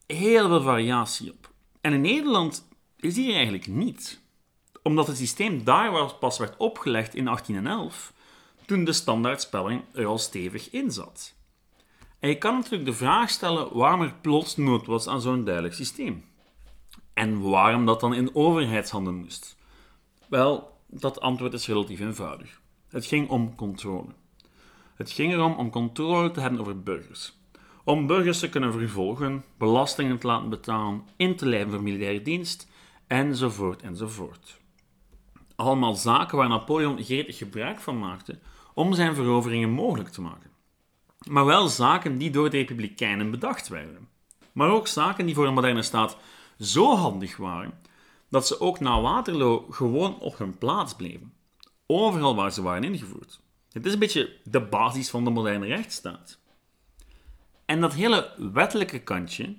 heel 0.06 0.48
veel 0.48 0.62
variatie 0.62 1.32
op. 1.32 1.50
En 1.80 1.92
in 1.92 2.00
Nederland 2.00 2.68
is 2.96 3.14
die 3.14 3.32
eigenlijk 3.32 3.66
niet. 3.66 4.20
Omdat 4.82 5.06
het 5.06 5.16
systeem 5.16 5.64
daar 5.64 6.14
pas 6.14 6.38
werd 6.38 6.56
opgelegd 6.56 7.14
in 7.14 7.24
1811, 7.24 8.12
toen 8.66 8.84
de 8.84 8.92
standaardspelling 8.92 9.82
er 9.94 10.06
al 10.06 10.18
stevig 10.18 10.70
in 10.70 10.90
zat. 10.90 11.35
En 12.26 12.32
je 12.32 12.38
kan 12.38 12.54
natuurlijk 12.54 12.84
de 12.84 12.96
vraag 12.96 13.30
stellen 13.30 13.76
waarom 13.76 14.02
er 14.02 14.14
plots 14.20 14.56
nood 14.56 14.86
was 14.86 15.06
aan 15.08 15.20
zo'n 15.20 15.44
duidelijk 15.44 15.74
systeem. 15.74 16.24
En 17.14 17.40
waarom 17.40 17.86
dat 17.86 18.00
dan 18.00 18.14
in 18.14 18.34
overheidshanden 18.34 19.14
moest? 19.14 19.56
Wel, 20.28 20.78
dat 20.86 21.20
antwoord 21.20 21.52
is 21.52 21.66
relatief 21.66 22.00
eenvoudig. 22.00 22.60
Het 22.88 23.06
ging 23.06 23.28
om 23.28 23.54
controle. 23.54 24.08
Het 24.94 25.10
ging 25.10 25.32
erom 25.32 25.52
om 25.52 25.70
controle 25.70 26.30
te 26.30 26.40
hebben 26.40 26.60
over 26.60 26.82
burgers. 26.82 27.38
om 27.84 28.06
burgers 28.06 28.38
te 28.38 28.48
kunnen 28.48 28.72
vervolgen, 28.72 29.44
belastingen 29.58 30.18
te 30.18 30.26
laten 30.26 30.48
betalen, 30.48 31.02
in 31.16 31.36
te 31.36 31.46
lijven 31.46 31.70
voor 31.70 31.82
militaire 31.82 32.22
dienst, 32.22 32.68
enzovoort 33.06 33.82
enzovoort. 33.82 34.60
Allemaal 35.56 35.94
zaken 35.94 36.38
waar 36.38 36.48
Napoleon 36.48 37.02
gretig 37.02 37.36
gebruik 37.36 37.80
van 37.80 37.98
maakte 37.98 38.38
om 38.74 38.94
zijn 38.94 39.14
veroveringen 39.14 39.70
mogelijk 39.70 40.08
te 40.08 40.20
maken. 40.20 40.45
Maar 41.28 41.44
wel 41.44 41.68
zaken 41.68 42.18
die 42.18 42.30
door 42.30 42.50
de 42.50 42.56
Republikeinen 42.56 43.30
bedacht 43.30 43.68
werden. 43.68 44.08
Maar 44.52 44.70
ook 44.70 44.86
zaken 44.86 45.26
die 45.26 45.34
voor 45.34 45.46
een 45.46 45.54
moderne 45.54 45.82
staat 45.82 46.16
zo 46.58 46.96
handig 46.96 47.36
waren 47.36 47.80
dat 48.28 48.46
ze 48.46 48.60
ook 48.60 48.80
na 48.80 49.00
Waterloo 49.00 49.66
gewoon 49.70 50.18
op 50.18 50.38
hun 50.38 50.58
plaats 50.58 50.94
bleven. 50.94 51.32
Overal 51.86 52.34
waar 52.34 52.52
ze 52.52 52.62
waren 52.62 52.84
ingevoerd. 52.84 53.40
Het 53.72 53.86
is 53.86 53.92
een 53.92 53.98
beetje 53.98 54.36
de 54.44 54.60
basis 54.60 55.10
van 55.10 55.24
de 55.24 55.30
moderne 55.30 55.66
rechtsstaat. 55.66 56.38
En 57.64 57.80
dat 57.80 57.94
hele 57.94 58.32
wettelijke 58.52 58.98
kantje 58.98 59.56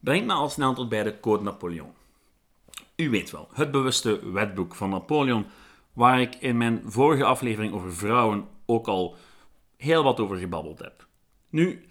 brengt 0.00 0.26
me 0.26 0.32
al 0.32 0.48
snel 0.48 0.74
tot 0.74 0.88
bij 0.88 1.02
de 1.02 1.20
Code 1.20 1.42
Napoleon. 1.42 1.92
U 2.96 3.10
weet 3.10 3.30
wel, 3.30 3.48
het 3.52 3.70
bewuste 3.70 4.30
wetboek 4.32 4.74
van 4.74 4.90
Napoleon, 4.90 5.46
waar 5.92 6.20
ik 6.20 6.34
in 6.34 6.56
mijn 6.56 6.82
vorige 6.84 7.24
aflevering 7.24 7.72
over 7.72 7.94
vrouwen 7.94 8.48
ook 8.66 8.86
al 8.86 9.16
heel 9.76 10.02
wat 10.02 10.20
over 10.20 10.36
gebabbeld 10.36 10.78
heb. 10.78 11.06
Nu, 11.48 11.84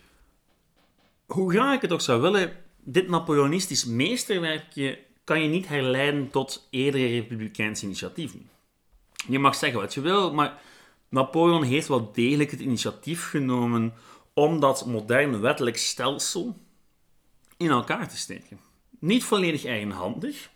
hoe 1.26 1.52
graag 1.52 1.76
ik 1.76 1.82
het 1.82 1.92
ook 1.92 2.02
zou 2.02 2.22
willen, 2.22 2.58
dit 2.84 3.08
Napoleonistisch 3.08 3.86
meesterwerkje 3.86 5.00
kan 5.24 5.42
je 5.42 5.50
niet 5.50 5.68
herleiden 5.68 6.30
tot 6.30 6.68
eerdere 6.70 7.08
republikeinse 7.08 7.86
initiatieven. 7.86 8.50
Je 9.28 9.40
mag 9.40 9.56
zeggen 9.56 9.80
wat 9.80 9.94
je 9.94 10.02
wil, 10.02 10.34
maar 10.34 10.62
Napoleon 11.10 11.64
heeft 11.64 11.88
wel 11.88 12.12
degelijk 12.12 12.52
het 12.52 12.60
initiatief 12.60 13.30
genomen 13.30 13.94
om 14.34 14.60
dat 14.60 14.86
moderne 14.86 15.38
wettelijk 15.38 15.78
stelsel 15.78 16.58
in 17.58 17.70
elkaar 17.70 18.10
te 18.10 18.18
steken. 18.18 18.60
Niet 19.00 19.24
volledig 19.24 19.66
eigenhandig, 19.66 20.50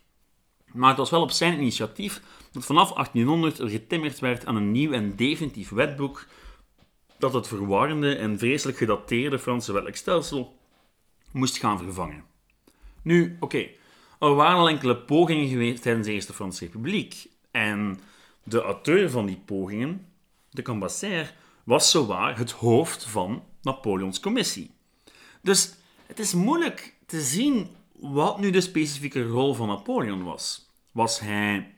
maar 0.74 0.89
het 0.89 0.98
was 0.98 1.10
wel 1.10 1.22
op 1.22 1.31
zijn 1.31 1.60
initiatief 1.60 2.22
dat 2.51 2.65
vanaf 2.65 2.93
1800 2.93 3.60
er 3.60 3.69
getimmerd 3.69 4.19
werd 4.19 4.46
aan 4.46 4.55
een 4.55 4.72
nieuw 4.72 4.91
en 4.91 5.15
definitief 5.15 5.69
wetboek 5.69 6.25
dat 7.20 7.34
het 7.34 7.48
verwarrende 7.48 8.16
en 8.16 8.38
vreselijk 8.38 8.78
gedateerde 8.78 9.40
Franse 9.40 9.72
wettelijk 9.72 10.48
moest 11.32 11.58
gaan 11.58 11.78
vervangen. 11.78 12.24
Nu, 13.02 13.38
oké, 13.40 13.68
er 14.20 14.34
waren 14.34 14.58
al 14.58 14.70
enkele 14.70 14.98
pogingen 14.98 15.48
geweest 15.48 15.82
tijdens 15.82 16.08
de 16.08 16.14
Eerste 16.14 16.34
Franse 16.34 16.66
Republiek 16.66 17.28
en 17.52 18.00
de 18.44 18.62
auteur 18.62 19.10
van 19.10 19.26
die 19.26 19.42
pogingen, 19.46 20.08
de 20.50 20.62
Cambassère, 20.62 21.30
was 21.64 21.92
zowaar 21.92 22.38
het 22.38 22.52
hoofd 22.52 23.04
van 23.06 23.44
Napoleons 23.62 24.20
commissie. 24.20 24.72
Dus 25.42 25.74
het 26.06 26.20
is 26.20 26.34
moeilijk 26.34 26.94
te 27.06 27.22
zien 27.22 27.76
wat 28.00 28.40
nu 28.40 28.50
de 28.50 28.62
specifieke 28.62 29.24
rol 29.24 29.54
van 29.54 29.68
Napoleon 29.68 30.24
was. 30.24 30.70
Was 30.92 31.20
hij 31.20 31.74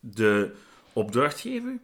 de 0.00 0.54
opdrachtgever? 0.92 1.80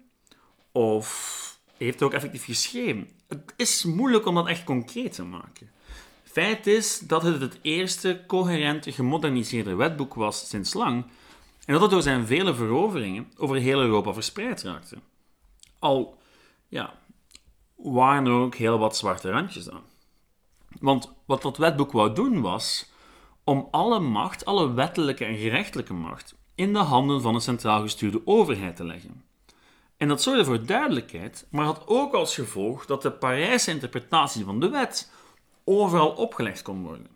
Of 0.72 1.57
heeft 1.78 2.02
ook 2.02 2.12
effectief 2.12 2.44
geschreven? 2.44 3.08
Het 3.28 3.54
is 3.56 3.84
moeilijk 3.84 4.26
om 4.26 4.34
dat 4.34 4.48
echt 4.48 4.64
concreet 4.64 5.12
te 5.12 5.24
maken. 5.24 5.70
Feit 6.24 6.66
is 6.66 6.98
dat 6.98 7.22
het 7.22 7.40
het 7.40 7.58
eerste 7.62 8.24
coherente, 8.26 8.92
gemoderniseerde 8.92 9.74
wetboek 9.74 10.14
was 10.14 10.48
sinds 10.48 10.72
lang 10.74 11.04
en 11.64 11.72
dat 11.72 11.80
het 11.80 11.90
door 11.90 12.02
zijn 12.02 12.26
vele 12.26 12.54
veroveringen 12.54 13.32
over 13.36 13.56
heel 13.56 13.80
Europa 13.80 14.12
verspreid 14.12 14.62
raakte. 14.62 14.96
Al 15.78 16.18
ja, 16.68 16.94
waren 17.76 18.26
er 18.26 18.32
ook 18.32 18.54
heel 18.54 18.78
wat 18.78 18.96
zwarte 18.96 19.30
randjes 19.30 19.70
aan. 19.70 19.84
Want 20.80 21.12
wat 21.24 21.42
dat 21.42 21.56
wetboek 21.56 21.92
wou 21.92 22.14
doen 22.14 22.40
was 22.40 22.90
om 23.44 23.68
alle 23.70 24.00
macht, 24.00 24.44
alle 24.44 24.72
wettelijke 24.72 25.24
en 25.24 25.36
gerechtelijke 25.36 25.94
macht, 25.94 26.34
in 26.54 26.72
de 26.72 26.78
handen 26.78 27.20
van 27.20 27.34
een 27.34 27.40
centraal 27.40 27.80
gestuurde 27.80 28.20
overheid 28.24 28.76
te 28.76 28.84
leggen. 28.84 29.24
En 29.98 30.08
dat 30.08 30.22
zorgde 30.22 30.44
voor 30.44 30.66
duidelijkheid, 30.66 31.46
maar 31.50 31.64
had 31.64 31.86
ook 31.86 32.14
als 32.14 32.34
gevolg 32.34 32.86
dat 32.86 33.02
de 33.02 33.12
Parijse 33.12 33.70
interpretatie 33.70 34.44
van 34.44 34.60
de 34.60 34.68
wet 34.68 35.12
overal 35.64 36.10
opgelegd 36.10 36.62
kon 36.62 36.82
worden. 36.82 37.06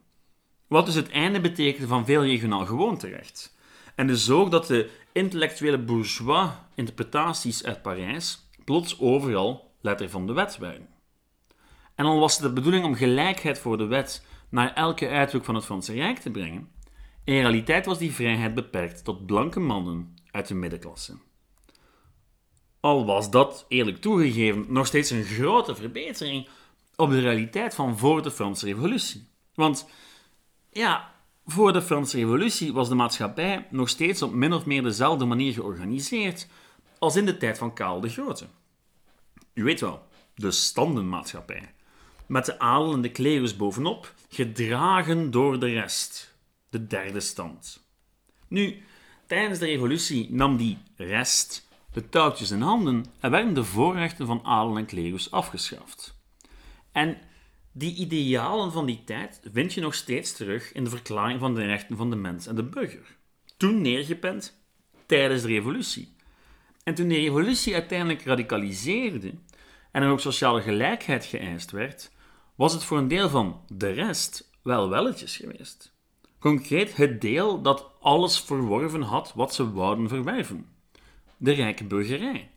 Wat 0.67 0.87
dus 0.87 0.95
het 0.95 1.11
einde 1.11 1.41
betekende 1.41 1.87
van 1.87 2.05
veel 2.05 2.23
regionaal 2.23 2.67
gewoonterecht. 2.67 3.57
En 3.95 4.07
dus 4.07 4.31
ook 4.31 4.51
dat 4.51 4.67
de 4.67 4.91
intellectuele 5.13 5.79
bourgeois 5.79 6.51
interpretaties 6.75 7.65
uit 7.65 7.83
Parijs 7.83 8.49
plots 8.65 9.01
overal 9.01 9.75
letter 9.81 10.11
van 10.11 10.27
de 10.27 10.33
wet 10.33 10.59
werden. 10.59 10.89
En 11.95 12.05
al 12.05 12.21
was 12.21 12.35
het 12.35 12.43
de 12.43 12.53
bedoeling 12.53 12.85
om 12.85 12.95
gelijkheid 12.95 13.59
voor 13.59 13.79
de 13.79 13.87
wet 13.87 14.27
naar 14.49 14.75
elke 14.75 15.09
uithoek 15.09 15.45
van 15.45 15.55
het 15.55 15.65
Franse 15.65 15.93
Rijk 15.93 16.19
te 16.19 16.31
brengen, 16.31 16.69
in 17.25 17.35
realiteit 17.35 17.87
was 17.87 17.99
die 17.99 18.13
vrijheid 18.13 18.55
beperkt 18.55 19.05
tot 19.05 19.27
blanke 19.27 19.61
mannen 19.61 20.17
uit 20.31 20.49
de 20.49 20.55
middenklasse. 20.55 21.17
Al 22.83 23.07
was 23.07 23.31
dat, 23.31 23.65
eerlijk 23.69 24.01
toegegeven, 24.01 24.65
nog 24.69 24.87
steeds 24.87 25.11
een 25.11 25.25
grote 25.25 25.75
verbetering 25.75 26.49
op 26.97 27.11
de 27.11 27.21
realiteit 27.21 27.75
van 27.75 27.99
voor 27.99 28.23
de 28.23 28.31
Franse 28.31 28.67
Revolutie. 28.67 29.29
Want 29.55 29.89
ja, 30.71 31.15
voor 31.47 31.73
de 31.73 31.83
Franse 31.83 32.17
Revolutie 32.17 32.73
was 32.73 32.89
de 32.89 32.95
maatschappij 32.95 33.67
nog 33.71 33.89
steeds 33.89 34.23
op 34.23 34.33
min 34.33 34.53
of 34.53 34.67
meer 34.67 34.83
dezelfde 34.83 35.25
manier 35.25 35.53
georganiseerd 35.53 36.49
als 36.99 37.17
in 37.17 37.25
de 37.25 37.37
tijd 37.37 37.59
van 37.59 37.75
Karel 37.75 38.01
de 38.01 38.09
Grote. 38.09 38.47
U 39.55 39.65
weet 39.65 39.81
wel, 39.81 40.07
de 40.35 40.51
standenmaatschappij. 40.51 41.75
Met 42.27 42.45
de 42.45 42.59
adel 42.59 42.93
en 42.93 43.01
de 43.01 43.11
klerus 43.11 43.57
bovenop, 43.57 44.15
gedragen 44.29 45.31
door 45.31 45.59
de 45.59 45.73
rest, 45.73 46.35
de 46.69 46.87
derde 46.87 47.21
stand. 47.21 47.87
Nu, 48.49 48.83
tijdens 49.27 49.59
de 49.59 49.67
revolutie 49.67 50.33
nam 50.33 50.57
die 50.57 50.79
rest 50.97 51.71
de 51.93 52.09
touwtjes 52.09 52.51
in 52.51 52.61
handen 52.61 53.05
en 53.21 53.31
werden 53.31 53.55
de 53.55 53.65
voorrechten 53.65 54.27
van 54.27 54.45
adel 54.45 54.77
en 54.77 54.87
klerus 54.87 55.31
afgeschaft. 55.31 56.21
En 56.93 57.19
die 57.73 57.95
idealen 57.95 58.73
van 58.73 58.87
die 58.87 59.05
tijd 59.05 59.41
vind 59.53 59.75
je 59.75 59.81
nog 59.81 59.95
steeds 59.95 60.33
terug 60.33 60.73
in 60.73 60.85
de 60.85 60.91
verklaring 60.91 61.41
van 61.41 61.55
de 61.55 61.65
rechten 61.65 61.97
van 61.97 62.11
de 62.11 62.17
mens 62.17 62.47
en 62.47 62.55
de 62.55 62.65
burger. 62.65 63.17
Toen 63.57 63.81
neergepend 63.81 64.61
tijdens 65.07 65.43
de 65.43 65.49
revolutie. 65.49 66.17
En 66.85 66.95
toen 66.95 67.09
de 67.09 67.15
revolutie 67.15 67.75
uiteindelijk 67.75 68.25
radicaliseerde 68.25 69.35
en 69.93 70.03
er 70.03 70.11
ook 70.11 70.21
sociale 70.21 70.63
gelijkheid 70.63 71.25
geëist 71.25 71.71
werd, 71.71 72.11
was 72.55 72.73
het 72.73 72.85
voor 72.85 72.99
een 72.99 73.09
deel 73.09 73.29
van 73.29 73.61
de 73.69 73.91
rest 73.91 74.51
wel 74.63 74.89
welletjes 74.89 75.37
geweest. 75.37 75.93
Concreet 76.39 76.97
het 76.97 77.21
deel 77.21 77.63
dat 77.63 77.91
alles 78.01 78.41
verworven 78.41 79.03
had 79.03 79.33
wat 79.35 79.55
ze 79.55 79.73
wouden 79.73 80.09
verwerven. 80.09 80.67
De 81.43 81.53
rijke 81.53 81.85
burgerij. 81.85 82.51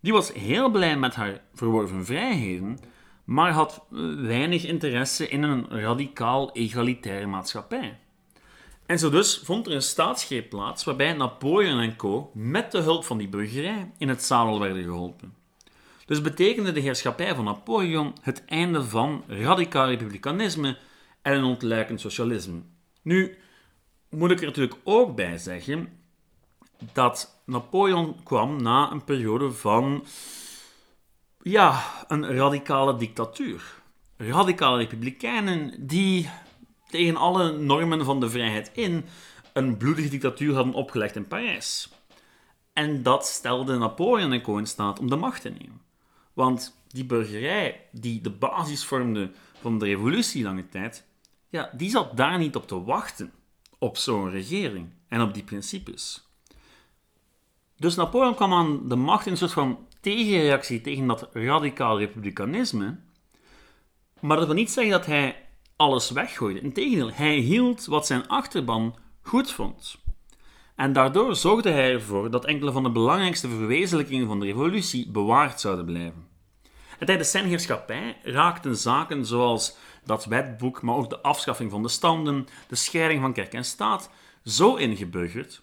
Die 0.00 0.12
was 0.12 0.32
heel 0.32 0.70
blij 0.70 0.96
met 0.96 1.14
haar 1.14 1.40
verworven 1.54 2.04
vrijheden, 2.04 2.78
maar 3.24 3.52
had 3.52 3.84
weinig 4.16 4.64
interesse 4.64 5.28
in 5.28 5.42
een 5.42 5.68
radicaal 5.68 6.52
egalitaire 6.52 7.26
maatschappij. 7.26 7.98
En 8.86 8.98
zo 8.98 9.10
dus 9.10 9.40
vond 9.44 9.66
er 9.66 9.72
een 9.72 9.82
staatsgreep 9.82 10.50
plaats 10.50 10.84
waarbij 10.84 11.12
Napoleon 11.12 11.80
en 11.80 11.96
co. 11.96 12.30
met 12.34 12.72
de 12.72 12.78
hulp 12.78 13.04
van 13.04 13.18
die 13.18 13.28
burgerij 13.28 13.92
in 13.98 14.08
het 14.08 14.22
zadel 14.22 14.60
werden 14.60 14.82
geholpen. 14.82 15.34
Dus 16.06 16.20
betekende 16.20 16.72
de 16.72 16.80
heerschappij 16.80 17.34
van 17.34 17.44
Napoleon 17.44 18.12
het 18.20 18.44
einde 18.44 18.84
van 18.84 19.24
radicaal 19.26 19.88
republikeinisme 19.88 20.76
en 21.22 21.34
een 21.34 21.44
ontluikend 21.44 22.00
socialisme. 22.00 22.62
Nu 23.02 23.38
moet 24.08 24.30
ik 24.30 24.40
er 24.40 24.46
natuurlijk 24.46 24.76
ook 24.84 25.16
bij 25.16 25.38
zeggen 25.38 26.02
dat 26.92 27.42
Napoleon 27.44 28.22
kwam 28.22 28.62
na 28.62 28.90
een 28.90 29.04
periode 29.04 29.52
van 29.52 30.04
ja, 31.42 31.82
een 32.08 32.36
radicale 32.36 32.96
dictatuur. 32.96 33.82
Radicale 34.16 34.76
republikeinen 34.76 35.86
die 35.86 36.30
tegen 36.88 37.16
alle 37.16 37.58
normen 37.58 38.04
van 38.04 38.20
de 38.20 38.30
vrijheid 38.30 38.70
in 38.74 39.04
een 39.52 39.76
bloedige 39.76 40.08
dictatuur 40.08 40.54
hadden 40.54 40.74
opgelegd 40.74 41.16
in 41.16 41.28
Parijs. 41.28 41.88
En 42.72 43.02
dat 43.02 43.26
stelde 43.26 43.78
Napoleon 43.78 44.32
en 44.32 44.42
co 44.42 44.56
in 44.56 44.66
staat 44.66 44.98
om 44.98 45.10
de 45.10 45.16
macht 45.16 45.40
te 45.40 45.48
nemen. 45.48 45.80
Want 46.32 46.76
die 46.88 47.04
burgerij, 47.04 47.88
die 47.92 48.20
de 48.20 48.30
basis 48.30 48.84
vormde 48.84 49.30
van 49.60 49.78
de 49.78 49.84
revolutie 49.84 50.42
lange 50.42 50.68
tijd, 50.68 51.06
ja, 51.48 51.70
die 51.72 51.90
zat 51.90 52.16
daar 52.16 52.38
niet 52.38 52.56
op 52.56 52.66
te 52.66 52.82
wachten, 52.82 53.32
op 53.78 53.96
zo'n 53.96 54.30
regering 54.30 54.88
en 55.08 55.20
op 55.20 55.34
die 55.34 55.42
principes. 55.42 56.28
Dus 57.76 57.94
Napoleon 57.94 58.34
kwam 58.34 58.52
aan 58.52 58.88
de 58.88 58.96
macht 58.96 59.26
in 59.26 59.32
een 59.32 59.38
soort 59.38 59.52
van 59.52 59.86
tegenreactie 60.00 60.80
tegen 60.80 61.06
dat 61.06 61.28
radicaal 61.32 61.98
republikeinisme, 61.98 62.98
maar 64.20 64.36
dat 64.36 64.46
wil 64.46 64.54
niet 64.54 64.70
zeggen 64.70 64.92
dat 64.92 65.06
hij 65.06 65.48
alles 65.76 66.10
weggooide. 66.10 66.60
Integendeel, 66.60 67.10
hij 67.12 67.36
hield 67.36 67.84
wat 67.84 68.06
zijn 68.06 68.28
achterban 68.28 68.96
goed 69.22 69.52
vond. 69.52 70.02
En 70.76 70.92
daardoor 70.92 71.36
zorgde 71.36 71.70
hij 71.70 71.92
ervoor 71.92 72.30
dat 72.30 72.44
enkele 72.44 72.72
van 72.72 72.82
de 72.82 72.90
belangrijkste 72.90 73.48
verwezenlijkingen 73.48 74.26
van 74.26 74.40
de 74.40 74.46
revolutie 74.46 75.10
bewaard 75.10 75.60
zouden 75.60 75.84
blijven. 75.84 76.26
En 76.98 77.06
tijdens 77.06 77.30
zijn 77.30 77.46
heerschappij 77.46 78.16
raakten 78.22 78.76
zaken 78.76 79.26
zoals 79.26 79.76
dat 80.04 80.24
wetboek, 80.24 80.82
maar 80.82 80.94
ook 80.94 81.10
de 81.10 81.20
afschaffing 81.20 81.70
van 81.70 81.82
de 81.82 81.88
standen, 81.88 82.46
de 82.68 82.74
scheiding 82.74 83.20
van 83.20 83.32
kerk 83.32 83.52
en 83.52 83.64
staat, 83.64 84.10
zo 84.44 84.74
ingeburgerd 84.74 85.62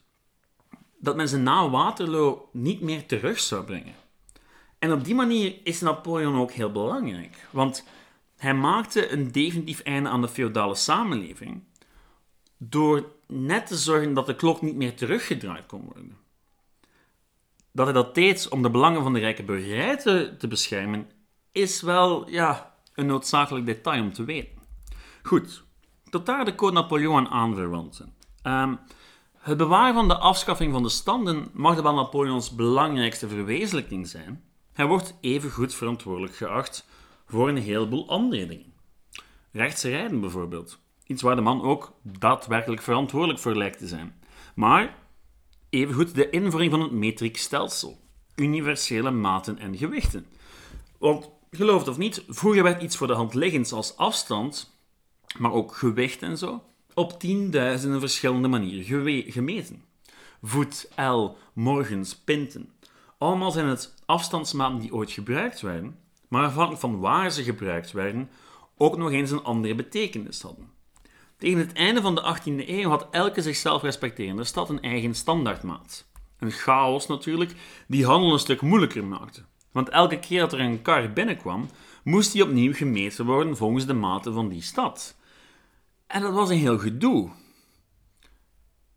dat 1.01 1.15
men 1.15 1.27
ze 1.27 1.37
na 1.37 1.69
Waterloo 1.69 2.49
niet 2.51 2.81
meer 2.81 3.05
terug 3.05 3.39
zou 3.39 3.63
brengen. 3.63 3.95
En 4.79 4.91
op 4.91 5.03
die 5.03 5.15
manier 5.15 5.55
is 5.63 5.81
Napoleon 5.81 6.39
ook 6.39 6.51
heel 6.51 6.71
belangrijk, 6.71 7.47
want 7.51 7.87
hij 8.37 8.53
maakte 8.53 9.11
een 9.11 9.31
definitief 9.31 9.79
einde 9.79 10.09
aan 10.09 10.21
de 10.21 10.27
feodale 10.27 10.75
samenleving 10.75 11.63
door 12.57 13.05
net 13.27 13.67
te 13.67 13.77
zorgen 13.77 14.13
dat 14.13 14.25
de 14.25 14.35
klok 14.35 14.61
niet 14.61 14.75
meer 14.75 14.95
teruggedraaid 14.95 15.65
kon 15.65 15.81
worden. 15.83 16.17
Dat 17.71 17.85
hij 17.85 17.93
dat 17.93 18.15
deed 18.15 18.49
om 18.49 18.61
de 18.61 18.69
belangen 18.69 19.03
van 19.03 19.13
de 19.13 19.19
rijke 19.19 19.43
burgerij 19.43 19.97
te, 19.97 20.47
beschermen, 20.49 21.09
is 21.51 21.81
wel 21.81 22.29
ja, 22.29 22.75
een 22.93 23.05
noodzakelijk 23.05 23.65
detail 23.65 24.01
om 24.01 24.13
te 24.13 24.23
weten. 24.23 24.61
Goed, 25.23 25.63
tot 26.09 26.25
daar 26.25 26.45
de 26.45 26.55
Code 26.55 26.73
Napoleon 26.73 27.27
aanverwanten. 27.27 28.13
Um, 28.43 28.79
het 29.41 29.57
bewaren 29.57 29.93
van 29.93 30.07
de 30.07 30.17
afschaffing 30.17 30.73
van 30.73 30.83
de 30.83 30.89
standen 30.89 31.49
mag 31.53 31.81
wel 31.81 31.93
Napoleons 31.93 32.55
belangrijkste 32.55 33.27
verwezenlijking 33.27 34.07
zijn. 34.07 34.43
Hij 34.73 34.85
wordt 34.85 35.17
evengoed 35.21 35.73
verantwoordelijk 35.73 36.35
geacht 36.35 36.87
voor 37.25 37.49
een 37.49 37.57
heleboel 37.57 38.09
andere 38.09 38.45
dingen. 38.45 38.73
Rechtse 39.51 39.89
rijden 39.89 40.21
bijvoorbeeld. 40.21 40.79
Iets 41.05 41.21
waar 41.21 41.35
de 41.35 41.41
man 41.41 41.61
ook 41.61 41.93
daadwerkelijk 42.01 42.81
verantwoordelijk 42.81 43.39
voor 43.39 43.55
lijkt 43.55 43.77
te 43.77 43.87
zijn. 43.87 44.15
Maar 44.55 44.97
evengoed 45.69 46.15
de 46.15 46.29
invoering 46.29 46.71
van 46.71 46.81
het 46.81 46.91
metriekstelsel. 46.91 47.99
Universele 48.35 49.11
maten 49.11 49.57
en 49.57 49.77
gewichten. 49.77 50.25
Want, 50.97 51.29
geloof 51.51 51.79
het 51.79 51.89
of 51.89 51.97
niet, 51.97 52.23
vroeger 52.27 52.63
werd 52.63 52.81
iets 52.81 52.97
voor 52.97 53.07
de 53.07 53.13
hand 53.13 53.33
liggends 53.33 53.73
als 53.73 53.97
afstand, 53.97 54.77
maar 55.37 55.51
ook 55.51 55.75
gewicht 55.75 56.21
en 56.21 56.37
zo, 56.37 56.63
op 56.93 57.19
tienduizenden 57.19 57.99
verschillende 57.99 58.47
manieren 58.47 59.31
gemeten. 59.31 59.83
Voet, 60.41 60.91
el, 60.95 61.37
morgens, 61.53 62.15
pinten. 62.15 62.69
Allemaal 63.17 63.51
zijn 63.51 63.65
het 63.67 63.93
afstandsmaten 64.05 64.79
die 64.79 64.93
ooit 64.93 65.11
gebruikt 65.11 65.61
werden, 65.61 65.97
maar 66.27 66.45
afhankelijk 66.45 66.81
van 66.81 66.99
waar 66.99 67.31
ze 67.31 67.43
gebruikt 67.43 67.91
werden, 67.91 68.29
ook 68.77 68.97
nog 68.97 69.11
eens 69.11 69.31
een 69.31 69.43
andere 69.43 69.75
betekenis 69.75 70.41
hadden. 70.41 70.69
Tegen 71.37 71.59
het 71.59 71.73
einde 71.73 72.01
van 72.01 72.15
de 72.15 72.35
18e 72.35 72.67
eeuw 72.67 72.89
had 72.89 73.07
elke 73.11 73.41
zichzelf 73.41 73.81
respecterende 73.81 74.43
stad 74.43 74.69
een 74.69 74.81
eigen 74.81 75.15
standaardmaat. 75.15 76.05
Een 76.39 76.51
chaos 76.51 77.07
natuurlijk, 77.07 77.53
die 77.87 78.05
handel 78.05 78.33
een 78.33 78.39
stuk 78.39 78.61
moeilijker 78.61 79.05
maakte. 79.05 79.41
Want 79.71 79.89
elke 79.89 80.19
keer 80.19 80.39
dat 80.39 80.53
er 80.53 80.59
een 80.59 80.81
kar 80.81 81.13
binnenkwam, 81.13 81.69
moest 82.03 82.31
die 82.31 82.43
opnieuw 82.43 82.73
gemeten 82.73 83.25
worden 83.25 83.57
volgens 83.57 83.85
de 83.85 83.93
maten 83.93 84.33
van 84.33 84.49
die 84.49 84.61
stad. 84.61 85.15
En 86.11 86.21
dat 86.21 86.33
was 86.33 86.49
een 86.49 86.57
heel 86.57 86.77
gedoe. 86.77 87.29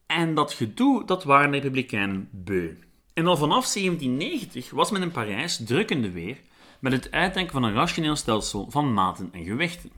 En 0.06 0.34
dat 0.34 0.52
gedoe, 0.52 1.04
dat 1.04 1.24
waren 1.24 1.50
de 1.50 1.56
republikeinen 1.56 2.28
beu. 2.32 2.74
En 3.12 3.26
al 3.26 3.36
vanaf 3.36 3.72
1790 3.72 4.70
was 4.70 4.90
men 4.90 5.02
in 5.02 5.10
Parijs 5.10 5.64
drukkende 5.64 6.10
weer 6.10 6.40
met 6.80 6.92
het 6.92 7.10
uitdenken 7.10 7.52
van 7.52 7.62
een 7.62 7.74
rationeel 7.74 8.16
stelsel 8.16 8.70
van 8.70 8.92
maten 8.92 9.28
en 9.32 9.44
gewichten. 9.44 9.90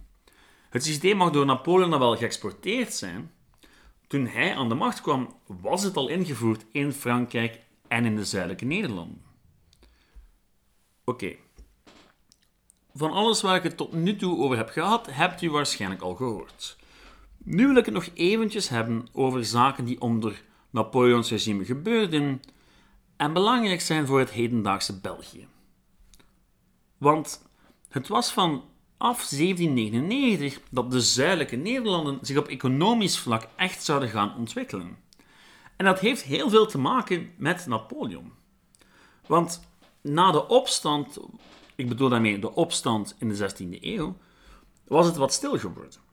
Het 0.71 0.85
systeem 0.85 1.17
mag 1.17 1.31
door 1.31 1.47
Napoleon 1.47 1.91
dan 1.91 1.99
wel 1.99 2.17
geëxporteerd 2.17 2.95
zijn. 2.95 3.31
Toen 4.07 4.27
hij 4.27 4.55
aan 4.55 4.69
de 4.69 4.75
macht 4.75 5.01
kwam, 5.01 5.37
was 5.47 5.83
het 5.83 5.97
al 5.97 6.09
ingevoerd 6.09 6.65
in 6.73 6.93
Frankrijk 6.93 7.61
en 7.89 8.05
in 8.05 8.17
de 8.17 8.25
zuidelijke 8.25 8.65
Nederlanden. 8.65 9.23
Oké. 11.05 11.37
Van 12.95 13.13
alles 13.13 13.43
waar 13.43 13.57
ik 13.57 13.63
het 13.63 13.77
tot 13.77 13.93
nu 13.93 14.17
toe 14.17 14.39
over 14.39 14.57
heb 14.57 14.69
gehad, 14.69 15.07
hebt 15.11 15.43
u 15.43 15.51
waarschijnlijk 15.51 16.03
al 16.03 16.15
gehoord. 16.15 16.77
Nu 17.49 17.67
wil 17.67 17.77
ik 17.77 17.85
het 17.85 17.95
nog 17.95 18.09
eventjes 18.15 18.69
hebben 18.69 19.09
over 19.13 19.45
zaken 19.45 19.85
die 19.85 20.01
onder 20.01 20.43
Napoleons 20.71 21.31
regime 21.31 21.65
gebeurden 21.65 22.43
en 23.17 23.33
belangrijk 23.33 23.81
zijn 23.81 24.07
voor 24.07 24.19
het 24.19 24.31
hedendaagse 24.31 25.01
België. 25.01 25.47
Want 26.99 27.43
het 27.89 28.09
was 28.09 28.33
vanaf 28.33 28.63
1799 28.99 30.61
dat 30.71 30.91
de 30.91 31.01
zuidelijke 31.01 31.57
Nederlanden 31.57 32.19
zich 32.23 32.37
op 32.37 32.49
economisch 32.49 33.19
vlak 33.19 33.49
echt 33.57 33.85
zouden 33.85 34.09
gaan 34.09 34.37
ontwikkelen. 34.37 34.97
En 35.77 35.85
dat 35.85 36.01
heeft 36.01 36.23
heel 36.23 36.51
veel 36.51 36.67
te 36.67 36.79
maken 36.79 37.31
met 37.37 37.67
Napoleon. 37.67 38.33
Want 39.27 39.69
na 40.01 40.33
de 40.33 40.49
opstand, 40.49 41.19
ik 41.75 41.89
bedoel 41.89 42.09
daarmee 42.09 42.39
de 42.39 42.55
opstand 42.55 43.17
in 43.19 43.29
de 43.29 43.51
16e 43.51 43.83
eeuw, 43.83 44.17
was 44.85 45.07
het 45.07 45.17
wat 45.17 45.33
stil 45.33 45.59
geworden. 45.59 46.05